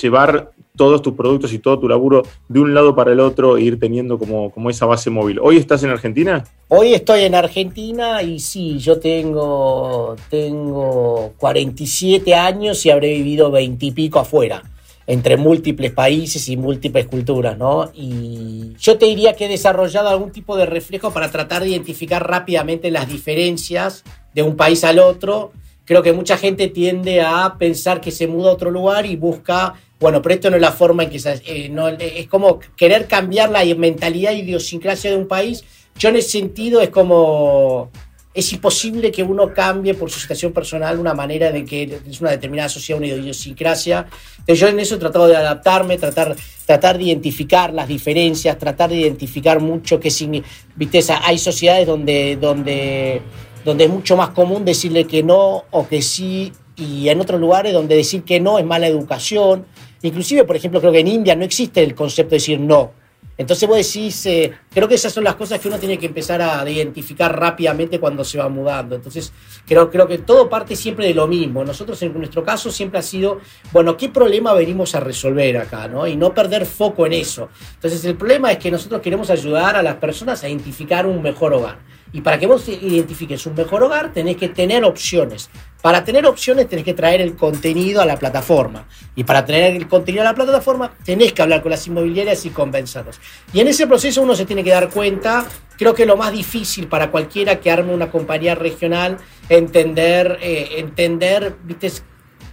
llevar 0.00 0.52
todos 0.80 1.02
tus 1.02 1.12
productos 1.12 1.52
y 1.52 1.58
todo 1.58 1.78
tu 1.78 1.88
laburo 1.88 2.22
de 2.48 2.58
un 2.58 2.72
lado 2.72 2.94
para 2.94 3.12
el 3.12 3.20
otro 3.20 3.58
e 3.58 3.62
ir 3.62 3.78
teniendo 3.78 4.18
como, 4.18 4.50
como 4.50 4.70
esa 4.70 4.86
base 4.86 5.10
móvil. 5.10 5.38
¿Hoy 5.42 5.58
estás 5.58 5.82
en 5.82 5.90
Argentina? 5.90 6.42
Hoy 6.68 6.94
estoy 6.94 7.24
en 7.24 7.34
Argentina 7.34 8.22
y 8.22 8.40
sí, 8.40 8.78
yo 8.78 8.98
tengo, 8.98 10.16
tengo 10.30 11.34
47 11.36 12.34
años 12.34 12.86
y 12.86 12.90
habré 12.90 13.08
vivido 13.08 13.50
20 13.50 13.84
y 13.84 13.90
pico 13.90 14.20
afuera 14.20 14.62
entre 15.06 15.36
múltiples 15.36 15.90
países 15.90 16.48
y 16.48 16.56
múltiples 16.56 17.06
culturas, 17.08 17.58
¿no? 17.58 17.90
Y 17.92 18.74
yo 18.78 18.96
te 18.96 19.06
diría 19.06 19.34
que 19.34 19.46
he 19.46 19.48
desarrollado 19.48 20.08
algún 20.08 20.30
tipo 20.30 20.56
de 20.56 20.66
reflejo 20.66 21.10
para 21.10 21.30
tratar 21.30 21.62
de 21.62 21.70
identificar 21.70 22.26
rápidamente 22.26 22.90
las 22.90 23.08
diferencias 23.08 24.04
de 24.34 24.42
un 24.44 24.56
país 24.56 24.84
al 24.84 25.00
otro. 25.00 25.52
Creo 25.90 26.04
que 26.04 26.12
mucha 26.12 26.36
gente 26.36 26.68
tiende 26.68 27.20
a 27.20 27.56
pensar 27.58 28.00
que 28.00 28.12
se 28.12 28.28
muda 28.28 28.50
a 28.50 28.52
otro 28.52 28.70
lugar 28.70 29.06
y 29.06 29.16
busca 29.16 29.74
bueno, 29.98 30.22
pero 30.22 30.36
esto 30.36 30.48
no 30.48 30.54
es 30.54 30.62
la 30.62 30.70
forma 30.70 31.02
en 31.02 31.10
que 31.10 31.18
se, 31.18 31.42
eh, 31.44 31.68
no, 31.68 31.88
es 31.88 32.28
como 32.28 32.60
querer 32.76 33.08
cambiar 33.08 33.50
la 33.50 33.64
mentalidad 33.74 34.32
e 34.32 34.38
idiosincrasia 34.38 35.10
de 35.10 35.16
un 35.16 35.26
país. 35.26 35.64
Yo 35.98 36.10
en 36.10 36.16
ese 36.16 36.30
sentido 36.30 36.80
es 36.80 36.90
como 36.90 37.90
es 38.32 38.52
imposible 38.52 39.10
que 39.10 39.24
uno 39.24 39.52
cambie 39.52 39.94
por 39.94 40.08
su 40.12 40.20
situación 40.20 40.52
personal 40.52 40.96
una 41.00 41.12
manera 41.12 41.50
de 41.50 41.64
que 41.64 41.98
es 42.08 42.20
una 42.20 42.30
determinada 42.30 42.68
sociedad, 42.68 42.98
una 42.98 43.08
idiosincrasia. 43.08 44.06
Entonces 44.38 44.60
yo 44.60 44.68
en 44.68 44.78
eso 44.78 44.94
he 44.94 44.98
tratado 44.98 45.26
de 45.26 45.36
adaptarme, 45.36 45.98
tratar, 45.98 46.36
tratar 46.66 46.98
de 46.98 47.04
identificar 47.04 47.74
las 47.74 47.88
diferencias, 47.88 48.56
tratar 48.56 48.90
de 48.90 48.96
identificar 48.96 49.58
mucho 49.58 49.98
qué 49.98 50.12
significa. 50.12 50.54
Viste, 50.76 51.02
hay 51.24 51.38
sociedades 51.38 51.88
donde, 51.88 52.38
donde, 52.40 53.20
donde 53.64 53.84
es 53.84 53.90
mucho 53.90 54.16
más 54.16 54.30
común 54.30 54.64
decirle 54.64 55.06
que 55.06 55.22
no 55.22 55.64
o 55.70 55.86
que 55.88 56.02
sí 56.02 56.52
y 56.76 57.08
en 57.08 57.20
otros 57.20 57.40
lugares 57.40 57.72
donde 57.72 57.96
decir 57.96 58.22
que 58.22 58.40
no 58.40 58.58
es 58.58 58.64
mala 58.64 58.86
educación. 58.86 59.66
Inclusive, 60.02 60.44
por 60.44 60.56
ejemplo, 60.56 60.80
creo 60.80 60.92
que 60.92 61.00
en 61.00 61.08
India 61.08 61.36
no 61.36 61.44
existe 61.44 61.82
el 61.82 61.94
concepto 61.94 62.30
de 62.30 62.36
decir 62.36 62.60
no. 62.60 62.92
Entonces 63.40 63.66
vos 63.66 63.78
decís, 63.78 64.26
eh, 64.26 64.52
creo 64.70 64.86
que 64.86 64.96
esas 64.96 65.14
son 65.14 65.24
las 65.24 65.34
cosas 65.34 65.58
que 65.58 65.68
uno 65.68 65.78
tiene 65.78 65.98
que 65.98 66.04
empezar 66.04 66.42
a 66.42 66.68
identificar 66.68 67.40
rápidamente 67.40 67.98
cuando 67.98 68.22
se 68.22 68.36
va 68.36 68.50
mudando. 68.50 68.94
Entonces 68.94 69.32
creo, 69.66 69.90
creo 69.90 70.06
que 70.06 70.18
todo 70.18 70.50
parte 70.50 70.76
siempre 70.76 71.06
de 71.06 71.14
lo 71.14 71.26
mismo. 71.26 71.64
Nosotros 71.64 72.02
en 72.02 72.12
nuestro 72.18 72.44
caso 72.44 72.70
siempre 72.70 72.98
ha 72.98 73.02
sido, 73.02 73.40
bueno, 73.72 73.96
¿qué 73.96 74.10
problema 74.10 74.52
venimos 74.52 74.94
a 74.94 75.00
resolver 75.00 75.56
acá? 75.56 75.88
¿no? 75.88 76.06
Y 76.06 76.16
no 76.16 76.34
perder 76.34 76.66
foco 76.66 77.06
en 77.06 77.14
eso. 77.14 77.48
Entonces 77.76 78.04
el 78.04 78.16
problema 78.16 78.52
es 78.52 78.58
que 78.58 78.70
nosotros 78.70 79.00
queremos 79.00 79.30
ayudar 79.30 79.74
a 79.74 79.82
las 79.82 79.96
personas 79.96 80.44
a 80.44 80.48
identificar 80.50 81.06
un 81.06 81.22
mejor 81.22 81.54
hogar. 81.54 81.78
Y 82.12 82.22
para 82.22 82.38
que 82.38 82.46
vos 82.46 82.68
identifiques 82.68 83.46
un 83.46 83.54
mejor 83.54 83.82
hogar, 83.82 84.12
tenés 84.12 84.36
que 84.36 84.48
tener 84.48 84.84
opciones. 84.84 85.48
Para 85.80 86.04
tener 86.04 86.26
opciones 86.26 86.68
tenés 86.68 86.84
que 86.84 86.94
traer 86.94 87.20
el 87.20 87.36
contenido 87.36 88.02
a 88.02 88.04
la 88.04 88.18
plataforma. 88.18 88.86
Y 89.14 89.24
para 89.24 89.44
tener 89.44 89.76
el 89.76 89.88
contenido 89.88 90.22
a 90.22 90.26
la 90.26 90.34
plataforma 90.34 90.92
tenés 91.04 91.32
que 91.32 91.42
hablar 91.42 91.62
con 91.62 91.70
las 91.70 91.86
inmobiliarias 91.86 92.44
y 92.44 92.50
convencerlos. 92.50 93.20
Y 93.52 93.60
en 93.60 93.68
ese 93.68 93.86
proceso 93.86 94.22
uno 94.22 94.34
se 94.34 94.44
tiene 94.44 94.64
que 94.64 94.70
dar 94.70 94.90
cuenta, 94.90 95.46
creo 95.78 95.94
que 95.94 96.04
lo 96.04 96.16
más 96.16 96.32
difícil 96.32 96.88
para 96.88 97.10
cualquiera 97.10 97.60
que 97.60 97.70
arme 97.70 97.94
una 97.94 98.10
compañía 98.10 98.54
regional, 98.54 99.18
entender, 99.48 100.38
eh, 100.42 100.68
entender, 100.78 101.56
viste, 101.64 101.90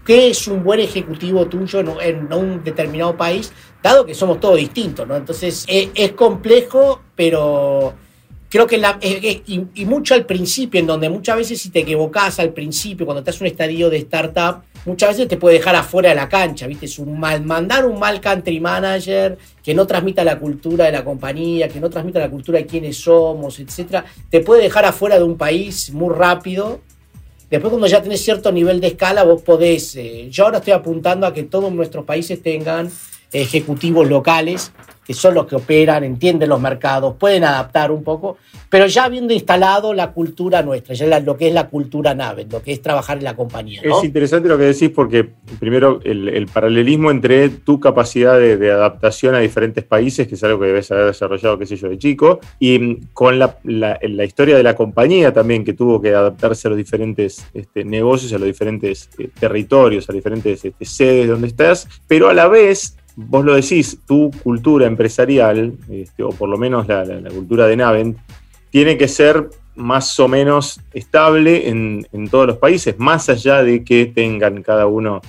qué 0.05 0.29
es 0.29 0.47
un 0.47 0.63
buen 0.63 0.79
ejecutivo 0.79 1.47
tuyo 1.47 1.81
en, 1.99 2.31
un 2.31 2.63
determinado 2.63 3.17
país, 3.17 3.51
dado 3.83 4.05
que 4.05 4.15
somos 4.15 4.39
todos 4.39 4.55
distintos, 4.55 5.05
¿no? 5.05 5.17
Entonces 5.17 5.65
eh, 5.67 5.91
es 5.93 6.13
complejo, 6.13 7.01
pero 7.13 7.93
creo 8.49 8.67
que 8.67 8.77
la, 8.77 8.99
y, 9.01 9.85
mucho 9.85 10.13
al 10.13 10.25
principio, 10.25 10.79
en 10.79 10.87
donde 10.87 11.09
muchas 11.09 11.37
veces 11.37 11.61
si 11.61 11.69
te 11.69 11.79
equivocás 11.79 12.39
al 12.39 12.53
principio, 12.53 13.05
cuando 13.05 13.19
estás 13.19 13.35
en 13.35 13.41
un 13.41 13.47
estadio 13.47 13.89
de 13.89 13.97
startup, 13.97 14.63
muchas 14.85 15.09
veces 15.09 15.27
te 15.27 15.37
puede 15.37 15.57
dejar 15.57 15.75
afuera 15.75 16.09
de 16.09 16.15
la 16.15 16.29
cancha, 16.29 16.65
¿viste? 16.67 16.85
Es 16.85 16.97
un 16.97 17.19
mal, 17.19 17.43
mandar 17.43 17.85
un 17.85 17.99
mal 17.99 18.21
country 18.21 18.59
manager 18.59 19.37
que 19.61 19.73
no 19.73 19.85
transmita 19.85 20.23
la 20.23 20.39
cultura 20.39 20.85
de 20.85 20.93
la 20.93 21.03
compañía, 21.03 21.67
que 21.67 21.79
no 21.79 21.89
transmita 21.89 22.19
la 22.19 22.29
cultura 22.29 22.59
de 22.59 22.65
quiénes 22.65 22.97
somos, 22.97 23.59
etcétera, 23.59 24.05
te 24.29 24.39
puede 24.39 24.63
dejar 24.63 24.85
afuera 24.85 25.17
de 25.17 25.23
un 25.23 25.37
país 25.37 25.91
muy 25.91 26.13
rápido. 26.13 26.79
Después 27.49 27.69
cuando 27.69 27.87
ya 27.87 28.01
tenés 28.01 28.23
cierto 28.23 28.51
nivel 28.51 28.79
de 28.81 28.87
escala, 28.87 29.23
vos 29.23 29.41
podés, 29.41 29.95
eh, 29.95 30.27
yo 30.29 30.45
ahora 30.45 30.57
estoy 30.57 30.73
apuntando 30.73 31.27
a 31.27 31.33
que 31.33 31.43
todos 31.43 31.71
nuestros 31.71 32.05
países 32.05 32.41
tengan 32.41 32.89
ejecutivos 33.31 34.07
locales 34.07 34.71
que 35.07 35.13
son 35.13 35.33
los 35.35 35.47
que 35.47 35.55
operan, 35.55 36.03
entienden 36.03 36.49
los 36.49 36.59
mercados, 36.59 37.15
pueden 37.17 37.45
adaptar 37.45 37.91
un 37.91 38.03
poco, 38.03 38.37
pero 38.69 38.87
ya 38.87 39.05
habiendo 39.05 39.33
instalado 39.33 39.93
la 39.93 40.11
cultura 40.11 40.61
nuestra, 40.61 40.95
ya 40.95 41.19
lo 41.21 41.37
que 41.37 41.47
es 41.47 41.53
la 41.53 41.69
cultura 41.69 42.13
nave, 42.13 42.45
lo 42.51 42.61
que 42.61 42.73
es 42.73 42.81
trabajar 42.81 43.17
en 43.17 43.23
la 43.23 43.33
compañía. 43.33 43.81
Es 43.81 44.03
interesante 44.03 44.49
lo 44.49 44.57
que 44.57 44.65
decís 44.65 44.89
porque 44.89 45.29
primero 45.61 46.01
el, 46.03 46.45
paralelismo 46.53 47.09
entre 47.09 47.47
tu 47.47 47.79
capacidad 47.79 48.37
de, 48.37 48.69
adaptación 48.69 49.33
a 49.33 49.39
diferentes 49.39 49.85
países, 49.85 50.27
que 50.27 50.35
es 50.35 50.43
algo 50.43 50.59
que 50.59 50.67
debes 50.67 50.91
haber 50.91 51.05
desarrollado, 51.05 51.57
qué 51.57 51.65
sé 51.65 51.77
yo, 51.77 51.87
de 51.87 51.97
chico, 51.97 52.41
y 52.59 52.77
mm, 52.77 53.07
con 53.13 53.39
la, 53.39 53.57
historia 54.25 54.57
de 54.57 54.63
la 54.63 54.75
compañía 54.75 55.31
también, 55.31 55.63
que 55.63 55.71
tuvo 55.71 56.01
que 56.01 56.13
adaptarse 56.13 56.67
a 56.67 56.71
los 56.71 56.77
diferentes 56.77 57.47
este, 57.53 57.85
negocios, 57.85 58.33
a 58.33 58.37
los 58.39 58.47
diferentes 58.47 59.09
eh, 59.17 59.29
territorios, 59.39 60.09
a 60.09 60.11
las 60.11 60.17
diferentes 60.17 60.65
este, 60.65 60.85
sedes 60.85 61.29
donde 61.29 61.47
estás, 61.47 61.87
pero 62.07 62.27
a 62.27 62.33
la 62.33 62.49
vez 62.49 62.97
vos 63.17 63.43
lo 63.43 63.55
decís, 63.55 63.99
tu 64.05 64.31
cultura 64.43 64.85
empresarial, 64.85 65.73
este, 65.89 66.21
o 66.21 66.29
por 66.29 66.47
lo 66.47 66.57
menos 66.57 66.87
la, 66.87 67.03
cultura 67.33 67.65
de 67.65 67.75
Navent, 67.75 68.17
tiene 68.69 68.95
que 68.95 69.07
ser 69.07 69.49
más 69.75 70.19
o 70.19 70.27
menos 70.27 70.79
estable 70.93 71.67
en, 71.67 72.05
todos 72.29 72.47
los 72.47 72.57
países, 72.57 72.97
más 72.99 73.27
allá 73.29 73.63
de 73.63 73.83
que 73.83 74.05
tengan 74.05 74.61
cada 74.61 74.85
uno 74.85 75.21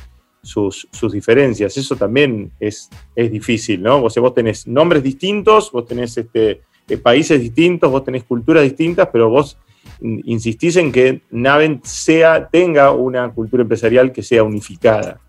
sus, 0.43 0.87
diferencias. 1.11 1.77
Eso 1.79 1.97
también 1.97 2.53
es, 2.61 2.91
es 3.17 3.33
difícil, 3.33 3.83
¿no? 3.83 4.05
O 4.05 4.11
sea, 4.11 4.21
vos 4.21 4.35
tenés 4.35 4.67
nombres 4.67 5.03
distintos, 5.03 5.73
vos 5.73 5.87
tenés 5.87 6.17
este, 6.19 6.61
eh, 6.89 6.99
países 6.99 7.41
distintos, 7.41 7.91
vos 7.91 8.05
tenés 8.05 8.25
culturas 8.25 8.65
distintas, 8.65 9.09
pero 9.11 9.31
vos 9.31 9.57
insistís 10.01 10.77
en 10.77 10.93
que 10.93 11.23
Navent 11.31 11.85
sea, 11.85 12.49
tenga 12.49 12.93
una 12.93 13.31
cultura 13.31 13.63
empresarial 13.63 14.13
que 14.13 14.23
sea 14.23 14.43
unificada. 14.43 15.21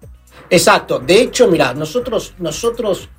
Exacto. 0.50 1.00
De 1.00 1.22
hecho, 1.22 1.48
mira, 1.48 1.74
nosotros, 1.74 2.34
nosotros 2.38 3.10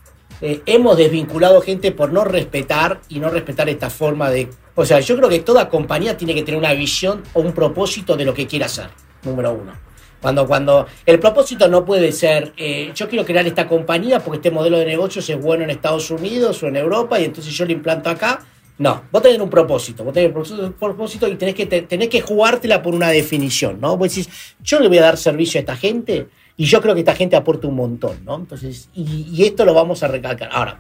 eh, 0.40 0.62
hemos 0.66 0.96
desvinculado 0.96 1.60
gente 1.60 1.92
por 1.92 2.12
no 2.12 2.24
respetar 2.24 3.00
y 3.08 3.20
no 3.20 3.30
respetar 3.30 3.68
esta 3.68 3.90
forma 3.90 4.30
de... 4.30 4.48
O 4.74 4.84
sea, 4.84 5.00
yo 5.00 5.16
creo 5.16 5.28
que 5.28 5.40
toda 5.40 5.68
compañía 5.68 6.16
tiene 6.16 6.34
que 6.34 6.42
tener 6.42 6.58
una 6.58 6.72
visión 6.72 7.22
o 7.34 7.40
un 7.40 7.52
propósito 7.52 8.16
de 8.16 8.24
lo 8.24 8.32
que 8.32 8.46
quiere 8.46 8.64
hacer, 8.64 8.88
número 9.22 9.52
uno. 9.52 9.72
Cuando, 10.20 10.46
cuando 10.46 10.86
el 11.06 11.18
propósito 11.18 11.68
no 11.68 11.84
puede 11.84 12.12
ser, 12.12 12.52
eh, 12.56 12.92
yo 12.94 13.08
quiero 13.08 13.24
crear 13.24 13.46
esta 13.46 13.66
compañía 13.66 14.20
porque 14.20 14.36
este 14.36 14.50
modelo 14.50 14.78
de 14.78 14.84
negocios 14.84 15.28
es 15.28 15.40
bueno 15.40 15.64
en 15.64 15.70
Estados 15.70 16.10
Unidos 16.10 16.62
o 16.62 16.68
en 16.68 16.76
Europa 16.76 17.18
y 17.18 17.24
entonces 17.24 17.52
yo 17.54 17.64
lo 17.64 17.72
implanto 17.72 18.10
acá. 18.10 18.44
No, 18.78 19.02
vos 19.10 19.22
tenés 19.22 19.38
un 19.38 19.50
propósito, 19.50 20.04
vos 20.04 20.14
tenés 20.14 20.34
un 20.50 20.72
propósito 20.72 21.28
y 21.28 21.34
tenés 21.36 21.54
que, 21.54 21.66
tenés 21.66 22.08
que 22.08 22.22
jugártela 22.22 22.82
por 22.82 22.94
una 22.94 23.10
definición, 23.10 23.78
¿no? 23.78 23.96
Vos 23.96 24.08
decís, 24.08 24.28
yo 24.62 24.80
le 24.80 24.88
voy 24.88 24.98
a 24.98 25.02
dar 25.02 25.16
servicio 25.18 25.58
a 25.58 25.60
esta 25.60 25.76
gente 25.76 26.28
y 26.60 26.66
yo 26.66 26.82
creo 26.82 26.92
que 26.92 27.00
esta 27.00 27.14
gente 27.14 27.36
aporta 27.36 27.68
un 27.68 27.74
montón, 27.74 28.22
¿no? 28.22 28.36
Entonces, 28.36 28.90
y, 28.94 29.44
esto 29.44 29.64
lo 29.64 29.72
vamos 29.72 30.02
a 30.02 30.08
recalcar. 30.08 30.50
Ahora, 30.52 30.78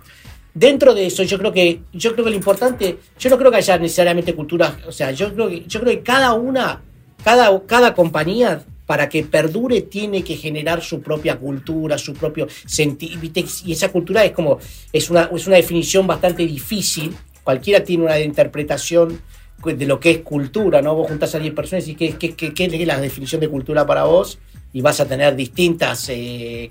dentro 0.52 0.92
de 0.92 1.06
eso, 1.06 1.22
yo 1.22 1.38
creo 1.38 1.54
que, 1.54 1.80
yo 1.94 2.12
creo 2.12 2.22
que 2.22 2.32
lo 2.32 2.36
importante, 2.36 2.98
yo 3.18 3.30
no 3.30 3.38
creo 3.38 3.50
que 3.50 3.56
haya 3.56 3.78
necesariamente 3.78 4.34
culturas, 4.34 4.74
o 4.86 4.92
sea, 4.92 5.10
yo 5.12 5.32
creo 5.32 5.48
que, 5.48 5.64
yo 5.66 5.80
creo 5.80 5.94
que 5.94 6.02
cada 6.02 6.34
una, 6.34 6.82
cada, 7.24 7.64
cada 7.64 7.94
compañía 7.94 8.62
para 8.84 9.08
que 9.08 9.22
perdure 9.22 9.80
tiene 9.80 10.22
que 10.22 10.36
generar 10.36 10.82
su 10.82 11.00
propia 11.00 11.38
cultura, 11.38 11.96
su 11.96 12.12
propio 12.12 12.46
sentido. 12.66 13.18
Y 13.64 13.72
esa 13.72 13.90
cultura 13.90 14.22
es 14.22 14.32
como, 14.32 14.58
es 14.92 15.08
una, 15.08 15.30
es 15.34 15.46
una 15.46 15.56
definición 15.56 16.06
bastante 16.06 16.46
difícil. 16.46 17.16
Cualquiera 17.42 17.82
tiene 17.82 18.04
una 18.04 18.20
interpretación 18.20 19.18
de 19.64 19.86
lo 19.86 19.98
que 19.98 20.10
es 20.10 20.18
cultura, 20.18 20.82
¿no? 20.82 20.94
Vos 20.94 21.08
juntás 21.08 21.34
a 21.34 21.38
10 21.38 21.54
personas 21.54 21.88
y 21.88 21.94
¿qué, 21.94 22.16
qué, 22.18 22.34
qué, 22.34 22.52
qué 22.52 22.64
es 22.66 22.86
la 22.86 23.00
definición 23.00 23.40
de 23.40 23.48
cultura 23.48 23.86
para 23.86 24.04
vos? 24.04 24.38
Y 24.72 24.80
vas 24.80 25.00
a 25.00 25.06
tener 25.06 25.36
distintas 25.36 26.08
eh, 26.08 26.70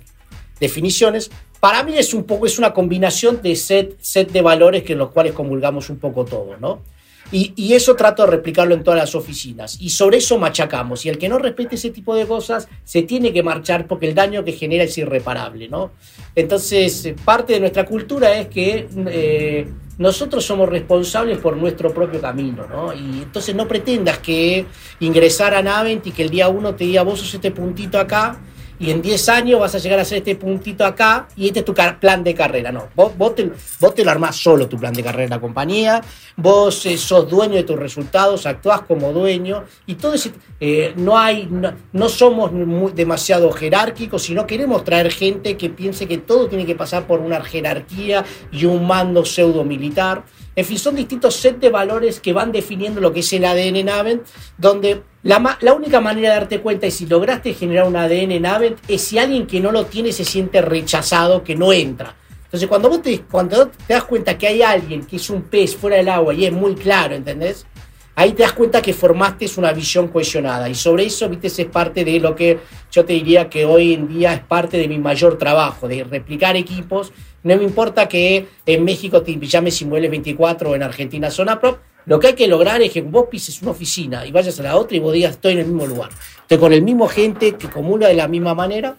definiciones. 0.59 1.31
Para 1.59 1.83
mí 1.83 1.97
es 1.97 2.13
un 2.13 2.23
poco, 2.23 2.45
es 2.45 2.57
una 2.57 2.73
combinación 2.73 3.41
de 3.41 3.55
set, 3.55 3.97
set 3.99 4.31
de 4.31 4.41
valores 4.41 4.83
que 4.83 4.93
en 4.93 4.99
los 4.99 5.11
cuales 5.11 5.33
comulgamos 5.33 5.89
un 5.89 5.97
poco 5.97 6.25
todos, 6.25 6.59
¿no? 6.59 6.81
Y, 7.31 7.73
eso 7.73 7.95
trato 7.95 8.25
de 8.25 8.31
replicarlo 8.31 8.73
en 8.73 8.83
todas 8.83 8.99
las 8.99 9.13
oficinas. 9.13 9.77
Y 9.79 9.89
sobre 9.89 10.17
eso 10.17 10.37
machacamos. 10.39 11.05
Y 11.05 11.09
el 11.09 11.17
que 11.17 11.29
no 11.29 11.37
respete 11.37 11.75
ese 11.75 11.91
tipo 11.91 12.15
de 12.15 12.25
cosas 12.25 12.67
se 12.83 13.03
tiene 13.03 13.31
que 13.31 13.43
marchar 13.43 13.87
porque 13.87 14.07
el 14.07 14.15
daño 14.15 14.43
que 14.43 14.53
genera 14.53 14.83
es 14.83 14.97
irreparable, 14.97 15.69
¿no? 15.69 15.91
Entonces, 16.35 17.13
parte 17.23 17.53
de 17.53 17.59
nuestra 17.59 17.85
cultura 17.85 18.37
es 18.39 18.47
que 18.47 18.87
eh, 19.07 19.67
nosotros 19.99 20.45
somos 20.45 20.69
responsables 20.69 21.37
por 21.37 21.57
nuestro 21.57 21.93
propio 21.93 22.19
camino, 22.19 22.65
¿no? 22.67 22.93
Y 22.93 23.23
entonces 23.23 23.53
no 23.53 23.67
pretendas 23.67 24.17
que 24.19 24.65
ingresar 25.01 25.53
a 25.53 25.61
Navent 25.61 26.07
y 26.07 26.11
que 26.11 26.23
el 26.23 26.29
día 26.29 26.47
uno 26.47 26.73
te 26.73 26.85
diga, 26.85 27.03
vos 27.03 27.19
sos 27.19 27.33
este 27.33 27.51
puntito 27.51 27.99
acá, 27.99 28.39
y 28.79 28.91
en 28.91 29.01
10 29.01 29.29
años 29.29 29.59
vas 29.59 29.75
a 29.75 29.77
llegar 29.77 29.99
a 29.99 30.03
hacer 30.03 30.19
este 30.19 30.35
puntito 30.35 30.85
acá 30.85 31.27
y 31.35 31.47
este 31.47 31.59
es 31.59 31.65
tu 31.65 31.73
plan 31.73 32.23
de 32.23 32.33
carrera. 32.33 32.71
No, 32.71 32.87
vos, 32.95 33.15
vos, 33.17 33.35
te, 33.35 33.51
vos 33.79 33.93
te 33.93 34.03
lo 34.03 34.11
armás 34.11 34.37
solo 34.37 34.67
tu 34.67 34.77
plan 34.77 34.93
de 34.93 35.03
carrera 35.03 35.25
en 35.25 35.29
la 35.29 35.41
compañía, 35.41 36.01
vos 36.37 36.85
eh, 36.85 36.97
sos 36.97 37.29
dueño 37.29 37.55
de 37.55 37.63
tus 37.63 37.77
resultados, 37.77 38.45
actuás 38.45 38.81
como 38.81 39.11
dueño 39.11 39.65
y 39.85 39.95
todo 39.95 40.13
ese... 40.13 40.31
Eh, 40.61 40.93
no 40.95 41.17
hay, 41.17 41.49
no, 41.93 42.09
somos 42.09 42.51
demasiado 42.95 43.51
jerárquicos, 43.51 44.23
sino 44.23 44.45
queremos 44.45 44.83
traer 44.83 45.11
gente 45.11 45.57
que 45.57 45.69
piense 45.69 46.07
que 46.07 46.17
todo 46.17 46.47
tiene 46.47 46.65
que 46.65 46.75
pasar 46.75 47.07
por 47.07 47.19
una 47.19 47.41
jerarquía 47.43 48.25
y 48.51 48.65
un 48.65 48.85
mando 48.85 49.25
pseudo 49.25 49.63
militar. 49.63 50.23
En 50.55 50.65
fin, 50.65 50.77
son 50.77 50.95
distintos 50.95 51.35
set 51.35 51.59
de 51.59 51.69
valores 51.69 52.19
que 52.19 52.33
van 52.33 52.51
definiendo 52.51 52.99
lo 52.99 53.13
que 53.13 53.21
es 53.21 53.33
el 53.33 53.45
ADN 53.45 53.85
Navent, 53.85 54.23
donde 54.57 55.03
la, 55.23 55.57
la, 55.61 55.73
única 55.73 56.01
manera 56.01 56.29
de 56.29 56.35
darte 56.35 56.61
cuenta 56.61 56.87
y 56.87 56.91
si 56.91 57.05
lograste 57.05 57.53
generar 57.53 57.87
un 57.87 57.95
ADN 57.95 58.41
Navent 58.41 58.77
es 58.87 59.01
si 59.01 59.19
alguien 59.19 59.47
que 59.47 59.59
no 59.59 59.71
lo 59.71 59.85
tiene 59.85 60.11
se 60.11 60.25
siente 60.25 60.61
rechazado, 60.61 61.43
que 61.43 61.55
no 61.55 61.71
entra. 61.71 62.15
Entonces, 62.49 62.67
cuando 62.67 62.89
vos 62.89 63.03
te, 63.03 63.21
cuando 63.21 63.67
te 63.67 63.93
das 63.93 64.05
cuenta 64.05 64.35
que 64.35 64.47
hay 64.47 64.63
alguien 64.63 65.05
que 65.05 65.17
es 65.17 65.29
un 65.29 65.43
pez 65.43 65.75
fuera 65.75 65.97
del 65.97 66.09
agua 66.09 66.33
y 66.33 66.45
es 66.45 66.51
muy 66.51 66.73
claro, 66.73 67.13
¿entendés? 67.13 67.67
Ahí 68.15 68.33
te 68.33 68.41
das 68.41 68.53
cuenta 68.53 68.81
que 68.81 68.91
formaste 68.91 69.45
una 69.57 69.71
visión 69.71 70.07
cohesionada. 70.07 70.67
Y 70.67 70.73
sobre 70.73 71.05
eso, 71.05 71.29
viste, 71.29 71.47
es 71.47 71.65
parte 71.67 72.03
de 72.03 72.19
lo 72.19 72.35
que 72.35 72.59
yo 72.91 73.05
te 73.05 73.13
diría 73.13 73.49
que 73.49 73.65
hoy 73.65 73.93
en 73.93 74.07
día 74.07 74.33
es 74.33 74.39
parte 74.41 74.77
de 74.77 74.87
mi 74.87 74.97
mayor 74.97 75.37
trabajo, 75.37 75.87
de 75.87 76.03
replicar 76.03 76.55
equipos. 76.55 77.13
No 77.43 77.55
me 77.57 77.63
importa 77.63 78.07
que 78.07 78.47
en 78.65 78.83
México 78.83 79.21
te 79.21 79.37
llames 79.39 79.81
Inmuebles 79.81 80.11
24 80.11 80.71
o 80.71 80.75
en 80.75 80.83
Argentina 80.83 81.31
Zona 81.31 81.59
Pro, 81.59 81.79
lo 82.05 82.19
que 82.19 82.27
hay 82.27 82.33
que 82.33 82.47
lograr 82.47 82.81
es 82.81 82.91
que 82.91 83.01
vos 83.01 83.27
pises 83.29 83.61
una 83.61 83.71
oficina 83.71 84.25
y 84.25 84.31
vayas 84.31 84.59
a 84.59 84.63
la 84.63 84.77
otra 84.77 84.97
y 84.97 84.99
vos 84.99 85.13
digas, 85.13 85.31
estoy 85.31 85.53
en 85.53 85.59
el 85.59 85.65
mismo 85.67 85.85
lugar. 85.85 86.09
Estoy 86.41 86.57
con 86.57 86.73
el 86.73 86.81
mismo 86.81 87.07
gente 87.07 87.55
que 87.55 87.69
comula 87.69 88.07
de 88.07 88.15
la 88.15 88.27
misma 88.27 88.55
manera. 88.55 88.97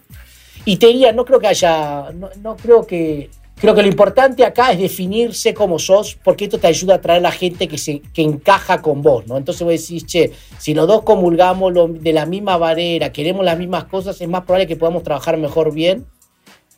Y 0.63 0.77
te 0.77 0.87
diría, 0.87 1.11
no 1.11 1.25
creo 1.25 1.39
que 1.39 1.47
haya, 1.47 2.11
no, 2.11 2.55
creo 2.55 2.85
que, 2.85 3.29
Creo 3.59 3.75
que 3.75 3.83
lo 3.83 3.89
importante 3.89 4.43
acá 4.43 4.71
es 4.71 4.79
definirse 4.79 5.53
como 5.53 5.77
sos, 5.77 6.17
porque 6.23 6.45
esto 6.45 6.57
te 6.57 6.65
ayuda 6.65 6.95
a 6.95 6.97
atraer 6.97 7.19
a 7.19 7.29
la 7.29 7.31
gente 7.31 7.67
que, 7.67 7.77
se, 7.77 7.99
que 7.99 8.23
encaja 8.23 8.81
con 8.81 9.03
vos, 9.03 9.27
¿no? 9.27 9.37
Entonces 9.37 9.61
vos 9.61 9.71
decís, 9.71 10.03
che, 10.07 10.31
si 10.57 10.73
los 10.73 10.87
dos 10.87 11.03
comulgamos 11.03 11.71
de 12.01 12.11
la 12.11 12.25
misma 12.25 12.57
manera, 12.57 13.11
queremos 13.11 13.45
las 13.45 13.59
mismas 13.59 13.83
cosas, 13.83 14.19
es 14.19 14.27
más 14.27 14.45
probable 14.45 14.65
que 14.65 14.77
podamos 14.77 15.03
trabajar 15.03 15.37
mejor 15.37 15.71
bien 15.75 16.07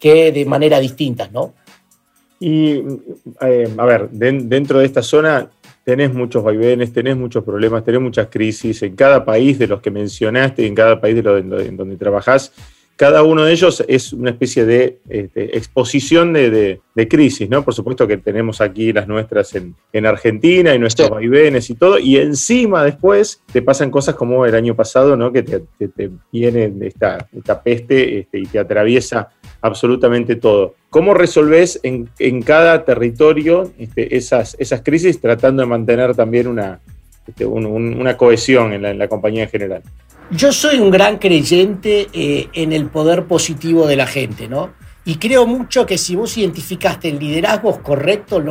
que 0.03 0.33
de 0.33 0.43
manera 0.43 0.81
distinta, 0.81 1.29
¿no? 1.31 1.53
Y, 2.37 2.73
eh, 3.39 3.73
a 3.77 3.85
ver, 3.85 4.09
dentro 4.09 4.79
de 4.79 4.85
esta 4.85 5.01
zona 5.01 5.49
tenés 5.85 6.13
muchos 6.13 6.43
vaivenes, 6.43 6.91
tenés 6.91 7.15
muchos 7.15 7.41
problemas, 7.41 7.85
tenés 7.85 8.01
muchas 8.01 8.27
crisis 8.27 8.83
en 8.83 8.97
cada 8.97 9.23
país 9.23 9.57
de 9.57 9.67
los 9.67 9.79
que 9.79 9.91
mencionaste, 9.91 10.67
en 10.67 10.75
cada 10.75 10.99
país 10.99 11.15
de 11.15 11.23
lo, 11.23 11.37
en 11.37 11.77
donde 11.77 11.95
trabajás 11.95 12.51
cada 12.95 13.23
uno 13.23 13.43
de 13.43 13.53
ellos 13.53 13.83
es 13.87 14.13
una 14.13 14.29
especie 14.29 14.65
de 14.65 14.99
este, 15.09 15.57
exposición 15.57 16.31
de, 16.31 16.79
crisis, 17.09 17.49
¿no? 17.49 17.63
Por 17.63 17.73
supuesto 17.73 18.07
que 18.07 18.17
tenemos 18.17 18.61
aquí 18.61 18.93
las 18.93 19.07
nuestras 19.07 19.55
en, 19.55 20.05
Argentina 20.05 20.75
y 20.75 20.79
nuestros 20.79 21.09
vaivenes 21.09 21.69
y 21.69 21.75
todo, 21.75 21.97
y 21.97 22.17
encima 22.17 22.83
después 22.83 23.41
te 23.51 23.61
pasan 23.61 23.89
cosas 23.89 24.15
como 24.15 24.45
el 24.45 24.53
año 24.53 24.75
pasado, 24.75 25.17
¿no? 25.17 25.31
Que 25.31 25.43
te, 25.43 26.11
viene 26.31 26.71
esta, 26.81 27.27
esta 27.35 27.61
peste 27.63 28.19
este, 28.19 28.39
y 28.39 28.45
te 28.45 28.59
atraviesa 28.59 29.29
absolutamente 29.63 30.35
todo. 30.35 30.75
¿Cómo 30.91 31.15
resolvés 31.15 31.79
en, 31.81 32.41
cada 32.43 32.85
territorio 32.85 33.71
este, 33.79 34.15
esas, 34.15 34.55
esas 34.59 34.81
crisis 34.81 35.19
tratando 35.19 35.63
de 35.63 35.67
mantener 35.67 36.13
también 36.15 36.47
una, 36.47 36.79
una 37.39 38.17
cohesión 38.17 38.73
en 38.73 38.99
la 38.99 39.07
compañía 39.07 39.43
en 39.43 39.49
general? 39.49 39.81
Yo 40.31 40.51
soy 40.51 40.79
un 40.79 40.91
gran 40.91 41.17
creyente 41.17 42.07
eh, 42.13 42.49
en 42.53 42.73
el 42.73 42.87
poder 42.87 43.25
positivo 43.25 43.87
de 43.87 43.95
la 43.95 44.05
gente, 44.05 44.47
¿no? 44.47 44.71
Y 45.05 45.15
creo 45.15 45.45
mucho 45.45 45.85
que 45.85 45.97
si 45.97 46.15
vos 46.15 46.37
identificaste 46.37 47.11
liderazgos 47.11 47.79
correctos, 47.79 48.43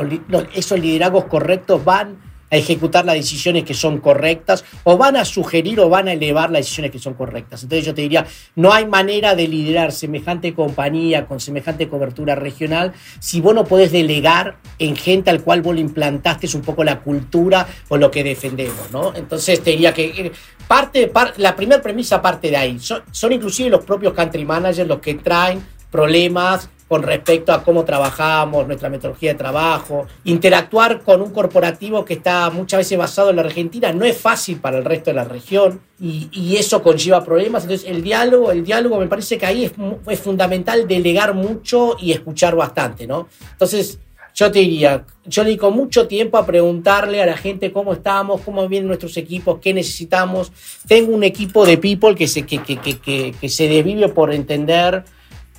esos 0.54 0.78
liderazgos 0.78 1.24
correctos 1.24 1.84
van 1.84 2.16
a 2.52 2.56
ejecutar 2.56 3.06
las 3.06 3.14
decisiones 3.14 3.64
que 3.64 3.72
son 3.72 3.98
correctas 3.98 4.64
o 4.84 4.98
van 4.98 5.16
a 5.16 5.24
sugerir 5.24 5.80
o 5.80 5.88
van 5.88 6.06
a 6.06 6.12
elevar 6.12 6.50
las 6.50 6.60
decisiones 6.60 6.92
que 6.92 6.98
son 6.98 7.14
correctas. 7.14 7.62
Entonces 7.62 7.86
yo 7.86 7.94
te 7.94 8.02
diría, 8.02 8.26
no 8.54 8.72
hay 8.72 8.86
manera 8.86 9.34
de 9.34 9.48
liderar 9.48 9.90
semejante 9.90 10.52
compañía 10.54 11.26
con 11.26 11.40
semejante 11.40 11.88
cobertura 11.88 12.34
regional 12.34 12.92
si 13.18 13.40
vos 13.40 13.54
no 13.54 13.64
podés 13.64 13.90
delegar 13.90 14.58
en 14.78 14.94
gente 14.94 15.30
al 15.30 15.42
cual 15.42 15.62
vos 15.62 15.74
le 15.74 15.80
implantaste 15.80 16.46
un 16.54 16.62
poco 16.62 16.84
la 16.84 17.00
cultura 17.00 17.66
o 17.88 17.96
lo 17.96 18.10
que 18.10 18.22
defendemos, 18.22 18.90
¿no? 18.92 19.14
Entonces 19.14 19.62
te 19.62 19.70
diría 19.70 19.94
que 19.94 20.04
eh, 20.04 20.32
parte, 20.68 21.10
la 21.38 21.56
primera 21.56 21.80
premisa 21.80 22.20
parte 22.20 22.50
de 22.50 22.56
ahí. 22.56 22.78
Son, 22.78 23.02
son 23.10 23.32
inclusive 23.32 23.70
los 23.70 23.84
propios 23.84 24.12
country 24.12 24.44
managers 24.44 24.88
los 24.88 25.00
que 25.00 25.14
traen 25.14 25.64
problemas 25.90 26.68
con 26.92 27.02
respecto 27.02 27.54
a 27.54 27.64
cómo 27.64 27.86
trabajamos, 27.86 28.66
nuestra 28.66 28.90
metodología 28.90 29.32
de 29.32 29.38
trabajo. 29.38 30.06
Interactuar 30.24 31.00
con 31.00 31.22
un 31.22 31.30
corporativo 31.30 32.04
que 32.04 32.12
está 32.12 32.50
muchas 32.50 32.80
veces 32.80 32.98
basado 32.98 33.30
en 33.30 33.36
la 33.36 33.42
Argentina 33.42 33.94
no 33.94 34.04
es 34.04 34.14
fácil 34.14 34.60
para 34.60 34.76
el 34.76 34.84
resto 34.84 35.08
de 35.08 35.14
la 35.14 35.24
región 35.24 35.80
y, 35.98 36.54
eso 36.54 36.82
conlleva 36.82 37.24
problemas. 37.24 37.62
Entonces, 37.62 37.88
el 37.88 38.02
diálogo, 38.02 38.52
el 38.52 38.62
diálogo 38.62 38.98
me 38.98 39.06
parece 39.06 39.38
que 39.38 39.46
ahí 39.46 39.64
es, 39.64 40.20
fundamental 40.20 40.86
delegar 40.86 41.32
mucho 41.32 41.96
y 41.98 42.12
escuchar 42.12 42.56
bastante, 42.56 43.06
¿no? 43.06 43.26
Entonces, 43.52 43.98
yo 44.34 44.52
te 44.52 44.58
diría, 44.58 45.06
yo 45.24 45.44
dedico 45.44 45.70
mucho 45.70 46.06
tiempo 46.06 46.36
a 46.36 46.44
preguntarle 46.44 47.22
a 47.22 47.26
la 47.26 47.38
gente 47.38 47.72
cómo 47.72 47.94
estamos, 47.94 48.42
cómo 48.42 48.68
vienen 48.68 48.88
nuestros 48.88 49.16
equipos, 49.16 49.60
qué 49.62 49.72
necesitamos. 49.72 50.52
Tengo 50.86 51.14
un 51.14 51.24
equipo 51.24 51.64
de 51.64 51.78
people 51.78 52.14
que 52.14 52.28
se, 52.28 52.42
que, 52.42 52.58
que, 52.58 52.76
que, 52.76 53.34
que 53.40 53.48
se 53.48 53.66
desvive 53.66 54.10
por 54.10 54.34
entender 54.34 55.04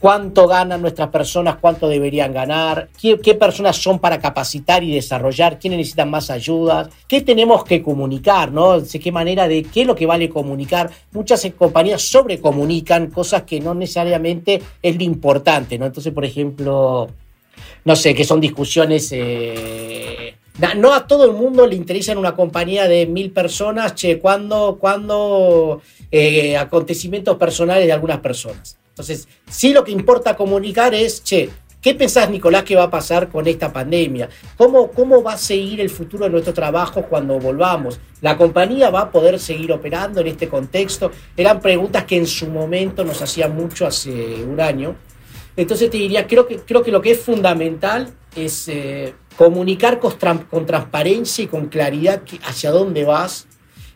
cuánto 0.04 0.50
ganan 0.50 0.82
nuestras 0.82 1.08
personas, 1.08 1.56
cuánto 1.62 1.88
deberían 1.88 2.34
ganar, 2.34 2.90
qué, 3.02 3.36
personas 3.36 3.78
son 3.78 4.00
para 4.00 4.20
capacitar 4.20 4.84
y 4.84 4.94
desarrollar, 4.94 5.58
quiénes 5.58 5.78
necesitan 5.78 6.10
más 6.10 6.30
ayudas, 6.30 6.90
qué 7.08 7.22
tenemos 7.22 7.64
que 7.64 7.82
comunicar, 7.82 8.52
¿no? 8.52 8.82
De 8.82 9.00
qué 9.00 9.14
manera, 9.14 9.48
de 9.48 9.64
qué 9.64 9.84
es 9.84 9.88
lo 9.88 9.96
que 9.96 10.06
vale 10.06 10.28
comunicar. 10.28 10.92
Muchas 11.14 11.50
compañías 11.58 12.02
sobrecomunican 12.02 13.12
cosas 13.12 13.44
que 13.44 13.62
no 13.62 13.74
necesariamente 13.74 14.62
es 14.82 14.98
lo 14.98 15.04
importante, 15.04 15.80
¿no? 15.80 15.86
Entonces, 15.86 16.12
por 16.12 16.26
ejemplo, 16.26 17.08
no 17.86 17.96
sé, 17.96 18.14
que 18.14 18.26
son 18.26 18.42
discusiones... 18.42 19.10
Eh, 19.14 20.36
no 20.76 20.94
a 20.94 21.08
todo 21.08 21.24
el 21.24 21.32
mundo 21.32 21.66
le 21.66 21.78
interesa 21.78 22.12
en 22.12 22.18
una 22.18 22.36
compañía 22.36 22.90
de 22.90 23.06
mil 23.06 23.32
personas, 23.32 23.96
che, 23.96 24.20
cuando, 24.20 24.78
cuando 24.82 25.82
eh, 26.12 26.58
acontecimientos 26.58 27.38
personales 27.38 27.86
de 27.86 27.94
algunas 27.94 28.20
personas. 28.20 28.83
Entonces, 28.94 29.28
sí 29.50 29.74
lo 29.74 29.84
que 29.84 29.92
importa 29.92 30.36
comunicar 30.36 30.94
es, 30.94 31.24
che, 31.24 31.50
¿qué 31.82 31.96
pensás, 31.96 32.30
Nicolás, 32.30 32.62
que 32.64 32.76
va 32.76 32.84
a 32.84 32.90
pasar 32.92 33.28
con 33.28 33.48
esta 33.48 33.74
pandemia? 33.74 34.30
¿Cómo, 34.56 34.92
¿Cómo 34.92 35.24
va 35.24 35.34
a 35.34 35.38
seguir 35.38 35.82
el 35.82 35.90
futuro 35.90 36.26
de 36.26 36.30
nuestro 36.30 36.54
trabajo 36.54 37.02
cuando 37.02 37.40
volvamos? 37.40 38.00
¿La 38.22 38.38
compañía 38.38 38.92
va 38.92 39.02
a 39.02 39.12
poder 39.12 39.40
seguir 39.40 39.72
operando 39.72 40.22
en 40.22 40.28
este 40.28 40.48
contexto? 40.48 41.12
Eran 41.36 41.60
preguntas 41.60 42.04
que 42.04 42.18
en 42.18 42.28
su 42.28 42.46
momento 42.46 43.04
nos 43.04 43.20
hacían 43.20 43.56
mucho 43.56 43.88
hace 43.88 44.12
un 44.44 44.62
año. 44.62 44.96
Entonces 45.58 45.90
te 45.90 45.98
diría, 45.98 46.28
creo 46.28 46.46
que, 46.46 46.58
creo 46.58 46.84
que 46.84 46.92
lo 46.92 47.02
que 47.02 47.12
es 47.12 47.20
fundamental 47.20 48.14
es 48.36 48.68
eh, 48.68 49.16
comunicar 49.36 50.00
con, 50.00 50.66
transparencia 50.68 51.44
y 51.44 51.48
con 51.48 51.66
claridad 51.66 52.22
hacia 52.44 52.70
dónde 52.70 53.06
vas. 53.06 53.48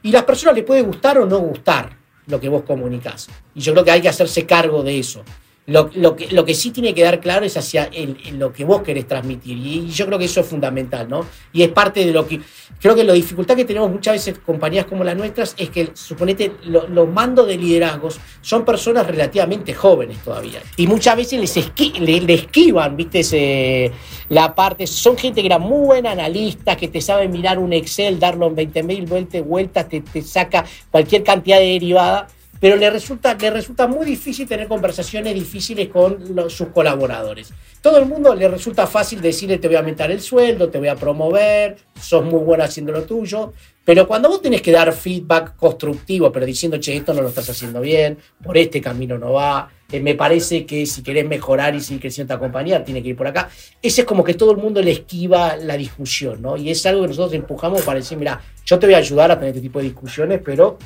Y 0.02 0.12
las 0.12 0.24
personas 0.24 0.56
le 0.56 0.64
puede 0.64 0.82
gustar 0.82 1.20
o 1.20 1.28
no 1.28 1.38
gustar 1.38 1.97
lo 2.28 2.40
que 2.40 2.50
vos 2.50 2.64
comunicás. 2.64 3.28
Y 3.56 3.62
yo 3.62 3.74
creo 3.74 3.84
que 3.84 3.92
hay 3.92 4.02
que 4.02 4.10
hacerse 4.10 4.46
cargo 4.46 4.84
de 4.84 5.00
eso. 5.00 5.24
Lo, 5.70 5.90
lo, 5.96 6.16
que, 6.16 6.30
lo 6.32 6.46
que 6.46 6.54
sí 6.56 6.72
tiene 6.72 6.94
que 6.94 7.04
dar 7.04 7.20
claro 7.20 7.46
es 7.46 7.58
hacia 7.58 7.90
el, 7.92 8.16
lo 8.40 8.54
que 8.54 8.64
vos 8.64 8.84
querés 8.84 9.06
transmitir. 9.06 9.58
Y, 9.58 9.88
yo 9.88 10.06
creo 10.06 10.18
que 10.18 10.24
eso 10.24 10.40
es 10.40 10.48
fundamental, 10.48 11.10
¿no? 11.10 11.26
Y 11.52 11.62
es 11.62 11.68
parte 11.68 12.06
de 12.06 12.14
lo 12.14 12.26
que. 12.26 12.40
Creo 12.80 12.96
que 12.96 13.04
la 13.04 13.12
dificultad 13.12 13.58
que 13.58 13.66
tenemos 13.66 13.92
muchas 13.92 14.14
veces 14.14 14.40
compañías 14.40 14.86
como 14.86 15.04
las 15.04 15.18
nuestras 15.18 15.56
es 15.58 15.70
que, 15.70 15.90
suponete, 15.94 16.54
los 16.64 17.10
mandos 17.10 17.48
de 17.48 17.58
liderazgos 17.58 18.18
son 18.40 18.64
personas 18.64 19.06
relativamente 19.08 19.74
jóvenes 19.74 20.20
todavía. 20.24 20.62
Y 20.78 20.88
muchas 20.88 21.18
veces 21.18 21.38
les, 21.42 22.00
le, 22.00 22.34
esquivan, 22.34 22.96
¿viste? 22.96 23.92
la 24.30 24.56
parte. 24.56 24.88
Son 24.88 25.18
gente 25.18 25.42
que 25.42 25.48
era 25.48 25.60
muy 25.60 25.86
buena 25.86 26.12
analista, 26.12 26.78
que 26.78 26.88
te 26.88 27.02
sabe 27.02 27.28
mirar 27.28 27.60
un 27.60 27.74
Excel, 27.74 28.20
darlo 28.20 28.48
en 28.48 28.56
20.000 28.56 29.44
vueltas, 29.44 29.90
te, 29.90 30.00
te 30.00 30.22
saca 30.22 30.64
cualquier 30.92 31.24
cantidad 31.24 31.60
de 31.60 31.66
derivada 31.66 32.30
pero 32.60 32.76
le 32.76 32.90
resulta, 32.90 33.34
le 33.36 33.50
resulta 33.50 33.88
muy 33.88 34.06
difícil 34.06 34.48
tener 34.48 34.68
conversaciones 34.68 35.34
difíciles 35.34 35.90
con 35.90 36.50
sus 36.50 36.70
colaboradores. 36.70 37.54
Todo 37.82 37.98
el 37.98 38.06
mundo 38.06 38.34
le 38.36 38.48
resulta 38.48 38.88
fácil 38.88 39.22
decirle 39.22 39.58
te 39.58 39.68
voy 39.68 39.76
a 39.76 39.80
aumentar 39.80 40.12
el 40.12 40.22
sueldo, 40.22 40.70
te 40.70 40.78
voy 40.80 40.88
a 40.88 40.96
promover, 40.96 41.78
sos 42.00 42.24
muy 42.24 42.40
bueno 42.40 42.64
haciendo 42.64 42.92
lo 42.92 43.04
tuyo, 43.04 43.54
pero 43.88 44.06
cuando 44.06 44.28
vos 44.28 44.42
tenés 44.42 44.62
que 44.62 44.74
dar 44.74 44.92
feedback 44.92 45.56
constructivo, 45.56 46.30
pero 46.30 46.46
diciendo, 46.46 46.78
che, 46.78 46.98
esto 46.98 47.14
no 47.14 47.22
lo 47.22 47.30
estás 47.30 47.50
haciendo 47.50 47.80
bien, 47.80 48.18
por 48.44 48.58
este 48.58 48.82
camino 48.82 49.18
no 49.18 49.32
va, 49.32 49.70
eh, 49.90 50.02
me 50.02 50.14
parece 50.14 50.66
que 50.66 50.86
si 50.86 51.02
querés 51.02 51.26
mejorar 51.26 51.74
y 51.74 51.80
seguir 51.80 52.02
creciendo 52.02 52.34
esta 52.34 52.40
compañía, 52.40 52.84
tiene 52.84 53.02
que 53.02 53.10
ir 53.10 53.16
por 53.16 53.28
acá. 53.28 53.50
Ese 53.82 54.02
es 54.02 54.08
como 54.08 54.26
que 54.26 54.34
todo 54.34 54.52
el 54.52 54.58
mundo 54.58 54.82
le 54.82 54.92
esquiva 54.92 55.56
la 55.56 55.78
discusión, 55.78 56.42
¿no? 56.42 56.58
Y 56.58 56.70
es 56.70 56.86
algo 56.86 57.04
que 57.04 57.08
nosotros 57.08 57.34
empujamos 57.34 57.84
para 57.84 58.00
decir, 58.00 58.18
mira, 58.18 58.42
yo 58.66 58.78
te 58.78 58.88
voy 58.88 58.96
a 58.96 58.98
ayudar 58.98 59.32
a 59.32 59.36
tener 59.36 59.52
este 59.52 59.62
tipo 59.62 59.80
de 59.80 59.86
discusiones, 59.86 60.42
pero 60.44 60.78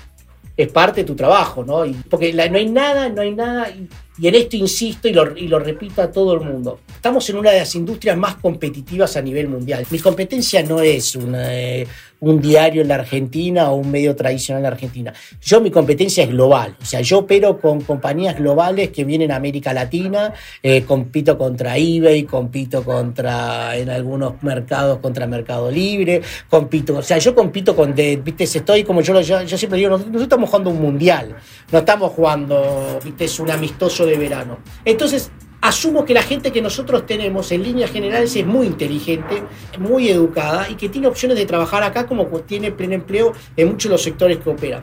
es 0.55 0.67
parte 0.69 1.01
de 1.01 1.07
tu 1.07 1.15
trabajo, 1.15 1.63
¿no? 1.63 1.83
porque 2.09 2.33
no 2.33 2.57
hay 2.57 2.69
nada, 2.69 3.09
no 3.09 3.21
hay 3.21 3.33
nada, 3.33 3.69
y, 3.69 4.27
en 4.27 4.35
esto 4.35 4.55
insisto 4.55 5.07
y 5.07 5.13
lo, 5.13 5.35
y 5.35 5.47
lo 5.47 5.57
repito 5.57 6.01
a 6.01 6.11
todo 6.11 6.35
el 6.35 6.41
mundo. 6.41 6.81
Estamos 6.93 7.27
en 7.29 7.37
una 7.37 7.51
de 7.51 7.59
las 7.59 7.73
industrias 7.73 8.15
más 8.17 8.35
competitivas 8.35 9.17
a 9.17 9.21
nivel 9.21 9.47
mundial. 9.47 9.85
Mi 9.89 9.97
competencia 9.97 10.61
no 10.61 10.79
es 10.79 11.15
una, 11.15 11.57
eh, 11.57 11.87
un 12.21 12.39
diario 12.39 12.81
en 12.81 12.87
la 12.87 12.95
Argentina 12.95 13.71
o 13.71 13.75
un 13.75 13.91
medio 13.91 14.15
tradicional 14.15 14.59
en 14.59 14.63
la 14.63 14.69
Argentina. 14.69 15.13
Yo 15.41 15.59
mi 15.59 15.71
competencia 15.71 16.23
es 16.23 16.29
global, 16.29 16.75
o 16.81 16.85
sea, 16.85 17.01
yo 17.01 17.19
opero 17.19 17.59
con 17.59 17.81
compañías 17.81 18.37
globales 18.37 18.89
que 18.89 19.03
vienen 19.03 19.31
a 19.31 19.35
América 19.35 19.73
Latina, 19.73 20.33
eh, 20.61 20.83
compito 20.83 21.37
contra 21.37 21.77
eBay, 21.77 22.23
compito 22.23 22.83
contra, 22.83 23.75
en 23.75 23.89
algunos 23.89 24.41
mercados, 24.43 24.99
contra 24.99 25.25
Mercado 25.25 25.71
Libre, 25.71 26.21
compito, 26.49 26.97
o 26.97 27.03
sea, 27.03 27.17
yo 27.17 27.33
compito 27.33 27.75
con, 27.75 27.95
de, 27.95 28.17
viste, 28.17 28.43
estoy 28.43 28.83
como 28.83 29.01
yo, 29.01 29.19
yo, 29.21 29.41
yo 29.41 29.57
siempre 29.57 29.79
digo, 29.79 29.89
nosotros, 29.89 30.21
estamos 30.21 30.49
jugando 30.49 30.69
un 30.69 30.81
mundial, 30.81 31.35
no 31.71 31.79
estamos 31.79 32.11
jugando, 32.11 32.99
viste, 33.03 33.41
un 33.41 33.49
amistoso 33.49 34.05
de 34.05 34.17
verano. 34.17 34.59
Entonces, 34.85 35.31
asumo 35.61 36.05
que 36.05 36.13
la 36.13 36.23
gente 36.23 36.51
que 36.51 36.61
nosotros 36.61 37.05
tenemos 37.05 37.51
en 37.51 37.63
líneas 37.63 37.91
generales 37.91 38.35
es 38.35 38.45
muy 38.45 38.65
inteligente, 38.65 39.43
muy 39.77 40.09
educada 40.09 40.67
y 40.69 40.75
que 40.75 40.89
tiene 40.89 41.07
opciones 41.07 41.37
de 41.37 41.45
trabajar 41.45 41.83
acá 41.83 42.07
como 42.07 42.25
tiene 42.41 42.71
pleno 42.71 42.95
empleo 42.95 43.33
en 43.55 43.67
muchos 43.67 43.89
de 43.89 43.93
los 43.93 44.03
sectores 44.03 44.37
que 44.39 44.49
opera. 44.49 44.81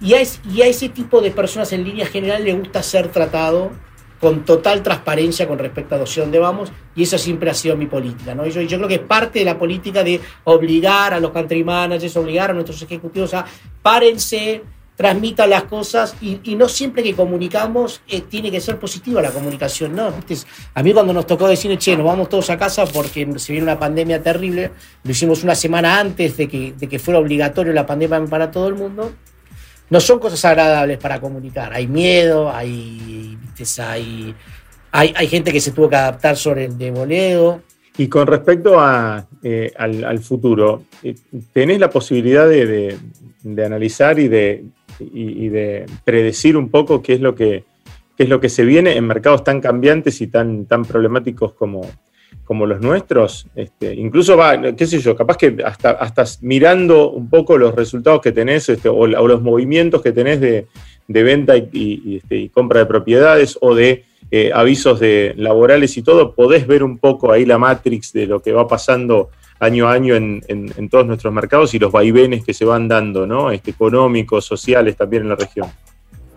Y 0.00 0.14
a, 0.14 0.20
ese 0.20 0.88
tipo 0.88 1.20
de 1.20 1.30
personas 1.30 1.72
en 1.72 1.84
líneas 1.84 2.08
generales 2.08 2.44
le 2.44 2.54
gusta 2.54 2.82
ser 2.82 3.08
tratado 3.08 3.70
con 4.18 4.44
total 4.44 4.82
transparencia 4.82 5.48
con 5.48 5.58
respecto 5.58 5.94
a 5.94 5.98
dónde 5.98 6.38
vamos, 6.38 6.70
y 6.94 7.04
eso 7.04 7.16
siempre 7.16 7.50
ha 7.50 7.54
sido 7.54 7.74
mi 7.74 7.86
política. 7.86 8.34
Yo, 8.48 8.60
yo 8.60 8.76
creo 8.76 8.88
que 8.88 8.96
es 8.96 9.00
parte 9.00 9.38
de 9.38 9.46
la 9.46 9.58
política 9.58 10.04
de 10.04 10.20
obligar 10.44 11.14
a 11.14 11.20
los 11.20 11.30
country 11.30 11.64
managers, 11.64 12.16
obligar 12.18 12.50
a 12.50 12.52
nuestros 12.52 12.82
ejecutivos 12.82 13.32
a 13.32 13.46
párense, 13.82 14.62
transmita 15.00 15.46
las 15.46 15.62
cosas 15.62 16.14
y, 16.20 16.54
no 16.56 16.68
siempre 16.68 17.02
que 17.02 17.14
comunicamos 17.14 18.02
eh, 18.06 18.20
tiene 18.20 18.50
que 18.50 18.60
ser 18.60 18.78
positiva 18.78 19.22
la 19.22 19.30
comunicación, 19.30 19.96
¿no? 19.96 20.12
A 20.74 20.82
mí 20.82 20.92
cuando 20.92 21.14
nos 21.14 21.26
tocó 21.26 21.48
decir, 21.48 21.74
che, 21.78 21.96
nos 21.96 22.04
vamos 22.04 22.28
todos 22.28 22.50
a 22.50 22.58
casa 22.58 22.84
porque 22.84 23.26
se 23.38 23.52
viene 23.52 23.64
una 23.64 23.78
pandemia 23.78 24.22
terrible, 24.22 24.72
lo 25.02 25.10
hicimos 25.10 25.42
una 25.42 25.54
semana 25.54 25.98
antes 25.98 26.36
de 26.36 26.48
que, 26.48 26.74
de 26.76 26.86
que 26.86 26.98
fuera 26.98 27.18
obligatorio 27.18 27.72
la 27.72 27.86
pandemia 27.86 28.22
para 28.26 28.50
todo 28.50 28.68
el 28.68 28.74
mundo, 28.74 29.10
no 29.88 30.00
son 30.00 30.18
cosas 30.18 30.44
agradables 30.44 30.98
para 30.98 31.18
comunicar. 31.18 31.72
Hay 31.72 31.86
miedo, 31.86 32.52
hay, 32.52 33.38
hay, 33.82 34.34
hay, 35.16 35.28
gente 35.28 35.50
que 35.50 35.62
se 35.62 35.70
tuvo 35.70 35.88
que 35.88 35.96
adaptar 35.96 36.36
sobre 36.36 36.66
el 36.66 36.76
de. 36.76 37.58
Y 37.96 38.06
con 38.08 38.26
respecto 38.26 38.78
a, 38.78 39.26
eh, 39.42 39.72
al, 39.78 40.18
futuro, 40.18 40.82
eh, 41.02 41.14
¿tenés 41.54 41.80
la 41.80 41.88
posibilidad 41.88 42.46
de, 42.46 42.98
de 43.42 43.64
analizar 43.64 44.18
y 44.18 44.28
de, 44.28 44.64
y, 45.00 45.48
de 45.48 45.86
predecir 46.04 46.56
un 46.56 46.70
poco 46.70 47.02
qué 47.02 47.14
es 47.14 47.20
lo 47.20 47.34
que, 47.34 47.64
es 48.18 48.28
lo 48.28 48.40
que 48.40 48.48
se 48.48 48.64
viene 48.64 48.96
en 48.96 49.06
mercados 49.06 49.44
tan 49.44 49.60
cambiantes 49.60 50.20
y 50.20 50.26
tan, 50.26 50.66
tan 50.66 50.84
problemáticos 50.84 51.54
como, 51.54 51.82
como 52.44 52.66
los 52.66 52.80
nuestros, 52.80 53.46
este, 53.54 53.94
incluso 53.94 54.36
va, 54.36 54.74
qué 54.74 54.86
sé 54.86 54.98
yo, 54.98 55.14
capaz 55.16 55.36
que 55.36 55.56
hasta, 55.64 55.90
hasta 55.90 56.24
mirando 56.40 57.10
un 57.10 57.30
poco 57.30 57.56
los 57.56 57.74
resultados 57.74 58.20
que 58.20 58.32
tenés 58.32 58.68
este, 58.68 58.88
o, 58.88 59.06
los 59.06 59.42
movimientos 59.42 60.02
que 60.02 60.12
tenés 60.12 60.40
de, 60.40 60.66
venta 61.06 61.56
y, 61.56 62.16
este, 62.16 62.48
compra 62.50 62.80
de 62.80 62.86
propiedades 62.86 63.56
o 63.60 63.74
de 63.74 64.04
eh, 64.32 64.52
avisos 64.54 65.00
de 65.00 65.34
laborales 65.36 65.96
y 65.96 66.02
todo, 66.02 66.34
podés 66.34 66.66
ver 66.66 66.84
un 66.84 66.98
poco 66.98 67.32
ahí 67.32 67.44
la 67.44 67.58
matrix 67.58 68.12
de 68.12 68.26
lo 68.26 68.40
que 68.40 68.52
va 68.52 68.68
pasando 68.68 69.30
año 69.58 69.88
a 69.88 69.92
año 69.92 70.14
en, 70.14 70.88
todos 70.88 71.06
nuestros 71.06 71.32
mercados 71.32 71.74
y 71.74 71.78
los 71.78 71.92
vaivenes 71.92 72.44
que 72.44 72.54
se 72.54 72.64
van 72.64 72.88
dando, 72.88 73.26
¿no? 73.26 73.50
Este, 73.50 73.72
económicos, 73.72 74.44
sociales 74.44 74.96
también 74.96 75.24
en 75.24 75.28
la 75.30 75.36
región. 75.36 75.68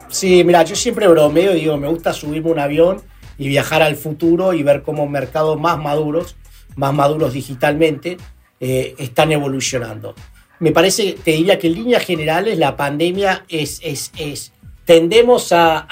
Sí, 0.09 0.43
mira, 0.43 0.63
yo 0.63 0.75
siempre 0.75 1.07
bromeo 1.07 1.55
y 1.55 1.61
digo, 1.61 1.77
me 1.77 1.87
gusta 1.87 2.13
subirme 2.13 2.51
un 2.51 2.59
avión 2.59 2.97
y 3.37 3.47
viajar 3.47 3.81
al 3.81 3.95
futuro 3.95 4.53
y 4.53 4.61
ver 4.61 4.83
cómo 4.83 5.07
mercados 5.07 5.59
más 5.59 5.77
maduros, 5.79 6.35
más 6.75 6.93
maduros 6.93 7.33
digitalmente, 7.33 8.17
eh, 8.59 8.95
están 8.97 9.31
evolucionando. 9.31 10.15
Me 10.59 10.71
parece, 10.71 11.15
te 11.23 11.31
diría 11.31 11.57
que 11.59 11.67
en 11.67 11.73
líneas 11.75 12.03
generales 12.05 12.57
la 12.57 12.75
pandemia 12.75 13.45
es, 13.49 13.79
es 13.83 14.52
tendemos 14.85 15.51
a, 15.51 15.85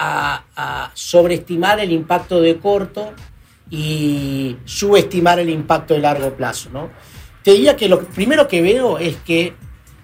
a 0.56 0.92
sobreestimar 0.94 1.80
el 1.80 1.92
impacto 1.92 2.42
de 2.42 2.58
corto 2.58 3.14
y 3.70 4.58
subestimar 4.66 5.40
el 5.40 5.50
impacto 5.50 5.94
de 5.94 6.02
largo 6.02 6.34
plazo, 6.34 6.70
¿no? 6.72 6.90
te 7.44 7.52
diría 7.52 7.76
que 7.76 7.90
lo 7.90 8.02
primero 8.02 8.48
que 8.48 8.62
veo 8.62 8.98
es 8.98 9.18
que 9.18 9.54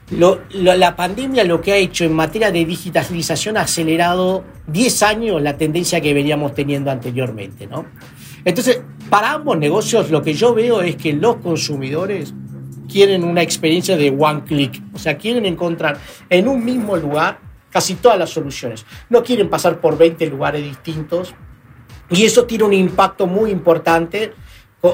la 0.10 0.95
pandemia 0.95 1.43
lo 1.43 1.62
que 1.62 1.73
ha 1.73 1.76
hecho 1.76 2.06
en 2.06 2.13
materia 2.13 2.52
de 2.52 2.63
digitalización 2.65 3.58
ha 3.58 3.62
acelerado 3.62 4.45
10 4.67 5.04
años 5.04 5.41
la 5.41 5.58
tendencia 5.58 6.00
que 6.00 6.13
veníamos 6.13 6.54
teniendo 6.54 6.89
anteriormente. 6.89 7.67
¿no? 7.67 7.86
Entonces, 8.45 8.82
para 9.10 9.34
ambos 9.34 9.58
negocios 9.58 10.10
lo 10.10 10.21
que 10.21 10.34
yo 10.34 10.54
veo 10.54 10.82
es 10.82 10.95
que 10.95 11.13
los 11.13 11.38
consumidores 11.38 12.34
quieren 12.89 13.26
una 13.26 13.41
experiencia 13.41 13.97
de 13.97 14.15
one 14.17 14.43
click, 14.45 14.82
o 14.93 14.97
sea, 14.97 15.17
quieren 15.17 15.45
encontrar 15.45 15.97
en 16.30 16.47
un 16.47 16.63
mismo 16.63 16.95
lugar 16.95 17.39
casi 17.71 17.95
todas 17.95 18.17
las 18.17 18.30
soluciones. 18.30 18.86
No 19.10 19.23
quieren 19.23 19.49
pasar 19.49 19.80
por 19.80 19.97
20 19.97 20.25
lugares 20.27 20.63
distintos 20.63 21.34
y 22.10 22.25
eso 22.25 22.45
tiene 22.45 22.63
un 22.63 22.73
impacto 22.73 23.27
muy 23.27 23.51
importante 23.51 24.34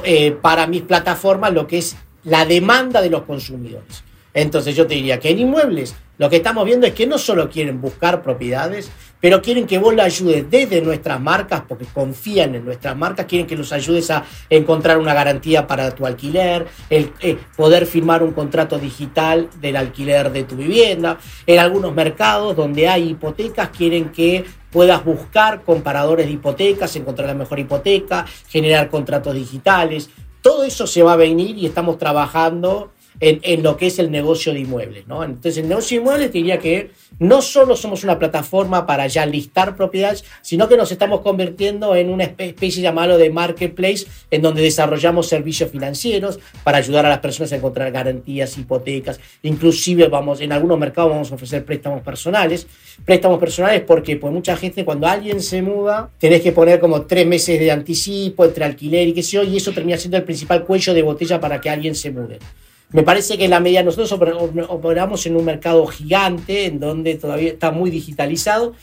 eh, 0.03 0.31
para 0.31 0.67
mis 0.67 0.81
plataformas, 0.81 1.53
lo 1.53 1.67
que 1.67 1.77
es 1.77 1.95
la 2.23 2.45
demanda 2.45 3.01
de 3.01 3.09
los 3.09 3.23
consumidores. 3.23 4.03
Entonces 4.33 4.75
yo 4.75 4.87
te 4.87 4.95
diría 4.95 5.19
que 5.19 5.29
en 5.29 5.39
inmuebles 5.39 5.95
lo 6.17 6.29
que 6.29 6.37
estamos 6.37 6.65
viendo 6.65 6.85
es 6.85 6.93
que 6.93 7.07
no 7.07 7.17
solo 7.17 7.49
quieren 7.49 7.81
buscar 7.81 8.21
propiedades, 8.21 8.91
pero 9.19 9.41
quieren 9.41 9.65
que 9.65 9.79
vos 9.79 9.95
la 9.95 10.03
ayudes 10.03 10.51
desde 10.51 10.81
nuestras 10.81 11.19
marcas, 11.19 11.63
porque 11.67 11.85
confían 11.85 12.55
en 12.55 12.65
nuestras 12.65 12.95
marcas, 12.95 13.25
quieren 13.25 13.47
que 13.47 13.55
los 13.55 13.71
ayudes 13.71 14.11
a 14.11 14.25
encontrar 14.49 14.97
una 14.97 15.13
garantía 15.13 15.65
para 15.65 15.95
tu 15.95 16.05
alquiler, 16.05 16.67
el 16.89 17.13
eh, 17.21 17.37
poder 17.55 17.85
firmar 17.85 18.21
un 18.21 18.33
contrato 18.33 18.77
digital 18.77 19.49
del 19.61 19.77
alquiler 19.77 20.29
de 20.31 20.43
tu 20.43 20.57
vivienda. 20.57 21.17
En 21.47 21.59
algunos 21.59 21.95
mercados 21.95 22.55
donde 22.55 22.87
hay 22.89 23.11
hipotecas 23.11 23.69
quieren 23.69 24.09
que 24.09 24.43
puedas 24.69 25.05
buscar 25.05 25.61
comparadores 25.63 26.25
de 26.25 26.33
hipotecas, 26.33 26.95
encontrar 26.97 27.29
la 27.29 27.35
mejor 27.35 27.59
hipoteca, 27.59 28.25
generar 28.49 28.89
contratos 28.89 29.35
digitales. 29.35 30.09
Todo 30.41 30.65
eso 30.65 30.85
se 30.85 31.01
va 31.01 31.13
a 31.13 31.15
venir 31.15 31.57
y 31.57 31.65
estamos 31.65 31.97
trabajando 31.97 32.91
en, 33.23 33.63
lo 33.63 33.77
que 33.77 33.87
es 33.87 33.99
el 33.99 34.11
negocio 34.11 34.53
de 34.53 34.59
inmuebles. 34.59 35.07
¿no? 35.07 35.23
Entonces, 35.23 35.57
el 35.57 35.69
negocio 35.69 35.97
de 35.97 36.01
inmuebles 36.01 36.31
diría 36.33 36.59
que 36.59 36.91
no 37.19 37.41
solo 37.41 37.75
somos 37.75 38.03
una 38.03 38.19
plataforma 38.19 38.85
para 38.85 39.07
ya 39.07 39.25
listar 39.25 39.75
propiedades, 39.75 40.25
sino 40.41 40.67
que 40.67 40.75
nos 40.75 40.91
estamos 40.91 41.21
convirtiendo 41.21 41.95
en 41.95 42.09
una 42.09 42.25
especie 42.25 42.81
llamada 42.81 43.17
de 43.17 43.29
marketplace, 43.29 44.05
en 44.31 44.41
donde 44.41 44.61
desarrollamos 44.61 45.27
servicios 45.27 45.71
financieros 45.71 46.39
para 46.63 46.79
ayudar 46.79 47.05
a 47.05 47.09
las 47.09 47.19
personas 47.19 47.53
a 47.53 47.55
encontrar 47.55 47.91
garantías, 47.91 48.57
hipotecas, 48.57 49.19
inclusive 49.43 50.07
vamos, 50.07 50.41
en 50.41 50.51
algunos 50.51 50.77
mercados 50.79 51.11
vamos 51.11 51.31
a 51.31 51.35
ofrecer 51.35 51.63
préstamos 51.63 52.01
personales. 52.01 52.67
Préstamos 53.05 53.39
personales 53.39 53.81
porque 53.81 54.17
pues 54.17 54.33
mucha 54.33 54.55
gente 54.57 54.85
cuando 54.85 55.07
alguien 55.07 55.41
se 55.41 55.61
muda, 55.61 56.09
tenés 56.19 56.41
que 56.41 56.51
poner 56.51 56.79
como 56.79 57.03
tres 57.03 57.25
meses 57.25 57.59
de 57.59 57.71
anticipo 57.71 58.45
entre 58.45 58.65
alquiler 58.65 59.07
y 59.07 59.13
qué 59.13 59.23
sé 59.23 59.31
yo, 59.31 59.43
y 59.43 59.57
eso 59.57 59.71
termina 59.71 59.97
siendo 59.97 60.17
el 60.17 60.23
principal 60.23 60.63
cuello 60.63 60.93
de 60.93 61.01
botella 61.01 61.39
para 61.39 61.61
que 61.61 61.69
alguien 61.69 61.95
se 61.95 62.11
mude. 62.11 62.39
Me 62.93 63.01
parece 63.01 63.39
que 63.39 63.45
en 63.45 63.49
la 63.49 63.59
medida 63.59 63.81
nosotros 63.81 64.11
operamos 64.69 65.25
en 65.25 65.35
un 65.35 65.43
mercado 65.43 65.85
gigante, 65.87 66.65
en 66.65 66.79
donde 66.79 67.15
todavía 67.15 67.49
está 67.49 67.71
muy 67.71 67.89
digitalizado. 67.89 68.73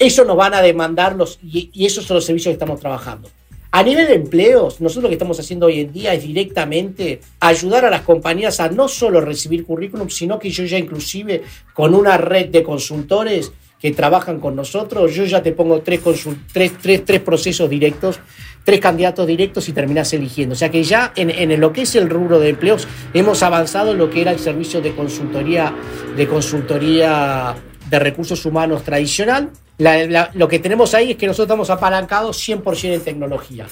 Eso 0.00 0.24
nos 0.24 0.36
van 0.36 0.52
a 0.52 0.62
demandar 0.62 1.14
los, 1.14 1.38
y, 1.44 1.70
esos 1.86 2.04
son 2.04 2.16
los 2.16 2.24
servicios 2.24 2.50
que 2.50 2.54
estamos 2.54 2.80
trabajando. 2.80 3.30
A 3.70 3.84
nivel 3.84 4.08
de 4.08 4.14
empleos, 4.14 4.80
nosotros 4.80 5.04
lo 5.04 5.08
que 5.10 5.14
estamos 5.14 5.38
haciendo 5.38 5.66
hoy 5.66 5.80
en 5.80 5.92
día 5.92 6.12
es 6.12 6.24
directamente 6.24 7.20
ayudar 7.38 7.84
a 7.84 7.90
las 7.90 8.02
compañías 8.02 8.58
a 8.58 8.68
no 8.68 8.88
solo 8.88 9.20
recibir 9.20 9.64
currículum, 9.64 10.10
sino 10.10 10.40
que 10.40 10.50
yo 10.50 10.64
ya 10.64 10.76
inclusive 10.76 11.42
con 11.72 11.94
una 11.94 12.18
red 12.18 12.48
de 12.48 12.64
consultores 12.64 13.52
que 13.82 13.90
trabajan 13.90 14.38
con 14.38 14.56
nosotros, 14.56 15.12
yo 15.12 15.24
ya 15.24 15.42
te 15.42 15.52
pongo 15.52 15.82
tres, 15.82 16.00
tres, 16.52 16.72
tres, 16.80 17.04
tres 17.04 17.20
procesos 17.20 17.68
directos 17.68 18.20
tres 18.64 18.80
candidatos 18.80 19.26
directos 19.26 19.68
y 19.68 19.72
terminás 19.72 20.12
eligiendo. 20.12 20.52
O 20.54 20.56
sea 20.56 20.70
que 20.70 20.82
ya 20.82 21.12
en, 21.16 21.60
lo 21.60 21.72
que 21.72 21.82
es 21.82 21.94
el 21.96 22.08
rubro 22.08 22.38
de 22.38 22.50
empleos 22.50 22.86
hemos 23.12 23.42
avanzado 23.42 23.92
en 23.92 23.98
lo 23.98 24.10
que 24.10 24.22
era 24.22 24.30
el 24.30 24.38
servicio 24.38 24.80
de 24.80 24.94
consultoría, 24.94 25.74
de 26.16 26.28
consultoría 26.28 27.54
de 27.88 27.98
recursos 27.98 28.44
humanos 28.46 28.84
tradicional. 28.84 29.50
lo 30.34 30.48
que 30.48 30.58
tenemos 30.58 30.94
ahí 30.94 31.12
es 31.12 31.16
que 31.16 31.26
nosotros 31.26 31.46
estamos 31.46 31.70
apalancados 31.70 32.48
100% 32.48 32.94
en 32.94 33.00
tecnología. 33.00 33.66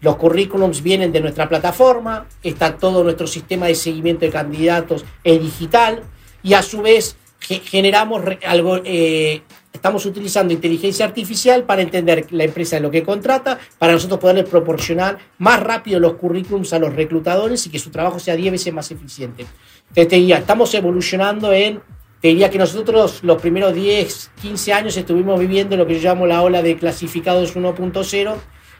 Los 0.00 0.16
currículums 0.16 0.82
vienen 0.82 1.12
de 1.12 1.20
nuestra 1.20 1.48
plataforma, 1.48 2.26
está 2.42 2.76
todo 2.76 3.02
nuestro 3.02 3.26
sistema 3.26 3.66
de 3.66 3.74
seguimiento 3.74 4.26
de 4.26 4.30
candidatos 4.30 5.04
en 5.24 5.40
digital 5.40 6.02
y 6.42 6.52
a 6.52 6.60
su 6.60 6.82
vez 6.82 7.16
generamos 7.46 8.22
algo, 8.46 8.80
eh, 8.84 9.42
estamos 9.72 10.06
utilizando 10.06 10.52
inteligencia 10.52 11.04
artificial 11.04 11.64
para 11.64 11.82
entender 11.82 12.26
la 12.30 12.44
empresa 12.44 12.80
lo 12.80 12.90
que 12.90 13.02
contrata, 13.02 13.58
para 13.78 13.92
nosotros 13.92 14.20
poderles 14.20 14.48
proporcionar 14.48 15.18
más 15.38 15.60
rápido 15.60 16.00
los 16.00 16.14
currículums 16.14 16.72
a 16.72 16.78
los 16.78 16.94
reclutadores 16.94 17.66
y 17.66 17.70
que 17.70 17.78
su 17.78 17.90
trabajo 17.90 18.18
sea 18.18 18.36
10 18.36 18.52
veces 18.52 18.72
más 18.72 18.90
eficiente. 18.90 19.46
Entonces 19.88 20.08
te 20.08 20.16
diría, 20.16 20.38
estamos 20.38 20.72
evolucionando 20.74 21.52
en, 21.52 21.80
te 22.20 22.28
diría 22.28 22.50
que 22.50 22.58
nosotros 22.58 23.22
los 23.22 23.40
primeros 23.40 23.74
10, 23.74 24.30
15 24.40 24.72
años 24.72 24.96
estuvimos 24.96 25.38
viviendo 25.38 25.76
lo 25.76 25.86
que 25.86 26.00
yo 26.00 26.08
llamo 26.08 26.26
la 26.26 26.42
ola 26.42 26.62
de 26.62 26.76
clasificados 26.76 27.54
1.0 27.54 28.36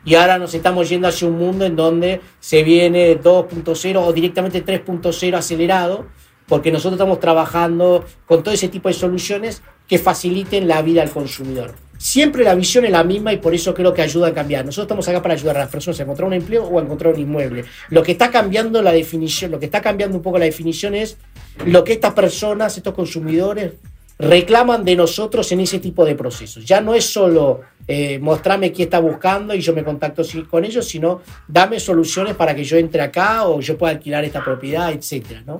y 0.07 0.15
ahora 0.17 0.39
nos 0.39 0.55
estamos 0.55 0.89
yendo 0.89 1.09
hacia 1.09 1.27
un 1.27 1.39
mundo 1.39 1.65
en 1.65 1.77
donde 1.77 2.21
se 2.39 2.63
viene 2.63 3.19
2.0 3.21 3.97
o 3.97 4.13
directamente 4.13 4.65
3.0 4.65 5.35
acelerado, 5.35 6.07
porque 6.47 6.71
nosotros 6.71 6.95
estamos 6.95 7.21
trabajando 7.21 8.05
con 8.27 8.43
todo 8.43 8.55
ese 8.55 8.69
tipo 8.69 8.89
de 8.89 8.95
soluciones 8.95 9.63
que 9.89 9.99
faciliten 9.99 10.69
la 10.69 10.83
vida 10.83 11.03
al 11.03 11.11
consumidor. 11.11 11.75
Siempre 11.99 12.45
la 12.45 12.55
visión 12.55 12.85
es 12.85 12.91
la 12.91 13.05
misma 13.05 13.33
y 13.33 13.39
por 13.39 13.55
eso 13.55 13.73
creo 13.73 13.95
que 13.95 14.03
ayuda 14.03 14.29
a 14.29 14.35
cambiar. 14.35 14.65
Nosotros 14.65 14.85
estamos 14.85 15.09
acá 15.09 15.23
para 15.23 15.35
ayudar 15.35 15.57
a 15.57 15.61
las 15.61 15.69
personas 15.69 15.99
a 16.01 16.03
encontrar 16.03 16.27
un 16.27 16.35
empleo 16.35 16.65
o 16.65 16.79
a 16.79 16.83
encontrar 16.83 17.15
un 17.15 17.21
inmueble. 17.21 17.65
Lo 17.91 18.03
que 18.03 18.13
está 18.13 18.31
cambiando 18.31 18.83
la 18.83 18.93
definición, 18.93 19.51
lo 19.51 19.59
que 19.59 19.67
está 19.67 19.81
cambiando 19.81 20.17
un 20.17 20.23
poco 20.23 20.39
la 20.39 20.45
definición 20.45 20.95
es 20.95 21.17
lo 21.65 21.85
que 21.85 21.95
estas 21.95 22.13
personas, 22.13 22.77
estos 22.77 22.95
consumidores, 22.95 23.73
reclaman 24.19 24.85
de 24.85 24.97
nosotros 24.97 25.51
en 25.53 25.61
ese 25.61 25.79
tipo 25.79 26.05
de 26.05 26.15
procesos. 26.15 26.65
Ya 26.65 26.81
no 26.81 26.95
es 26.95 27.05
solo 27.05 27.63
eh, 27.87 28.19
mostrarme 28.19 28.73
qué 28.73 28.85
está 28.85 28.99
buscando 28.99 29.55
y 29.55 29.61
yo 29.61 29.73
me 29.73 29.85
contacto 29.85 30.23
con 30.49 30.65
ellos, 30.65 30.87
sino 30.87 31.23
dame 31.49 31.81
soluciones 31.81 32.35
para 32.35 32.55
que 32.55 32.65
yo 32.65 32.77
entre 32.77 33.03
acá 33.03 33.47
o 33.47 33.61
yo 33.61 33.77
pueda 33.77 33.93
alquilar 33.93 34.25
esta 34.25 34.45
propiedad, 34.45 34.93
etcétera, 34.93 35.43
¿no? 35.47 35.59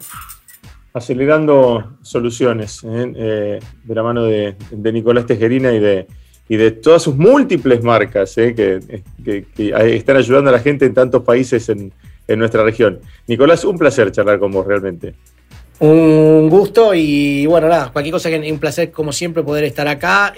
Acelerando 0.95 1.97
soluciones 2.03 2.85
¿eh? 2.85 3.13
Eh, 3.17 3.59
de 3.83 3.95
la 3.95 4.03
mano 4.05 4.23
de, 4.23 4.55
Nicolás 4.93 5.27
Tejerina 5.27 5.73
y 5.73 5.81
de, 5.81 6.07
y 6.49 6.57
de 6.57 6.71
todas 6.71 7.03
sus 7.03 7.17
múltiples 7.17 7.83
marcas 7.83 8.39
¿eh? 8.39 8.55
que, 8.55 9.45
están 9.97 10.17
ayudando 10.17 10.51
a 10.51 10.53
la 10.53 10.61
gente 10.61 10.87
en 10.87 10.95
tantos 10.95 11.25
países 11.25 11.69
en, 11.69 11.93
nuestra 12.39 12.63
región. 12.63 13.01
Nicolás, 13.27 13.65
un 13.65 13.77
placer 13.77 14.11
charlar 14.11 14.39
con 14.39 14.51
vos 14.51 14.67
realmente. 14.67 15.15
Un 15.81 16.49
gusto 16.49 16.95
y 16.95 17.45
bueno, 17.45 17.69
nada, 17.69 17.91
cualquier 17.93 18.13
cosa 18.13 18.31
que 18.31 18.51
un 18.51 18.59
placer 18.59 18.91
como 18.93 19.13
siempre 19.13 19.43
poder 19.43 19.65
estar 19.65 19.87
acá. 19.89 20.33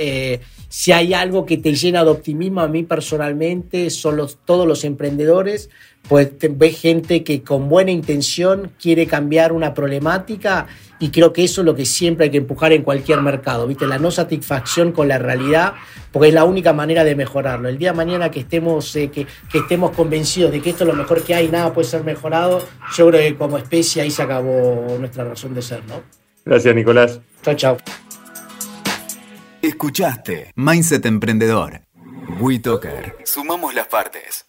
Si 0.68 0.90
hay 0.90 1.14
algo 1.14 1.46
que 1.46 1.58
te 1.58 1.74
llena 1.74 2.02
de 2.02 2.10
optimismo 2.10 2.62
a 2.62 2.66
mí 2.66 2.82
personalmente, 2.82 3.88
son 3.90 4.16
los, 4.16 4.38
todos 4.44 4.66
los 4.66 4.82
emprendedores, 4.82 5.70
pues 6.08 6.30
ves 6.50 6.80
gente 6.80 7.24
que 7.24 7.42
con 7.42 7.68
buena 7.68 7.90
intención 7.90 8.72
quiere 8.80 9.06
cambiar 9.06 9.52
una 9.52 9.74
problemática 9.74 10.66
y 10.98 11.10
creo 11.10 11.32
que 11.32 11.44
eso 11.44 11.60
es 11.60 11.64
lo 11.64 11.74
que 11.74 11.84
siempre 11.84 12.24
hay 12.24 12.30
que 12.30 12.38
empujar 12.38 12.72
en 12.72 12.82
cualquier 12.82 13.20
mercado, 13.20 13.66
¿viste? 13.66 13.86
La 13.86 13.98
no 13.98 14.10
satisfacción 14.10 14.92
con 14.92 15.08
la 15.08 15.18
realidad, 15.18 15.74
porque 16.12 16.28
es 16.28 16.34
la 16.34 16.44
única 16.44 16.72
manera 16.72 17.04
de 17.04 17.14
mejorarlo. 17.14 17.68
El 17.68 17.76
día 17.76 17.90
de 17.90 17.96
mañana 17.96 18.30
que 18.30 18.40
estemos, 18.40 18.94
eh, 18.96 19.10
que, 19.10 19.26
que, 19.50 19.58
estemos 19.58 19.90
convencidos 19.90 20.52
de 20.52 20.62
que 20.62 20.70
esto 20.70 20.84
es 20.84 20.88
lo 20.88 20.96
mejor 20.96 21.22
que 21.22 21.34
hay, 21.34 21.48
nada 21.48 21.72
puede 21.74 21.88
ser 21.88 22.02
mejorado, 22.04 22.62
yo 22.96 23.08
creo 23.08 23.20
que 23.20 23.36
como 23.36 23.58
especie 23.58 24.02
ahí 24.02 24.10
se 24.10 24.22
acabó 24.22 24.96
nuestra 24.98 25.24
razón 25.24 25.54
de 25.54 25.62
ser, 25.62 25.82
¿no? 25.86 26.02
Gracias, 26.44 26.74
Nicolás. 26.74 27.20
Chao, 27.42 27.54
chao. 27.54 27.76
Escuchaste 29.60 30.52
Mindset 30.54 31.04
Emprendedor. 31.06 31.82
WeToker. 32.40 33.16
Sumamos 33.24 33.74
las 33.74 33.88
partes. 33.88 34.46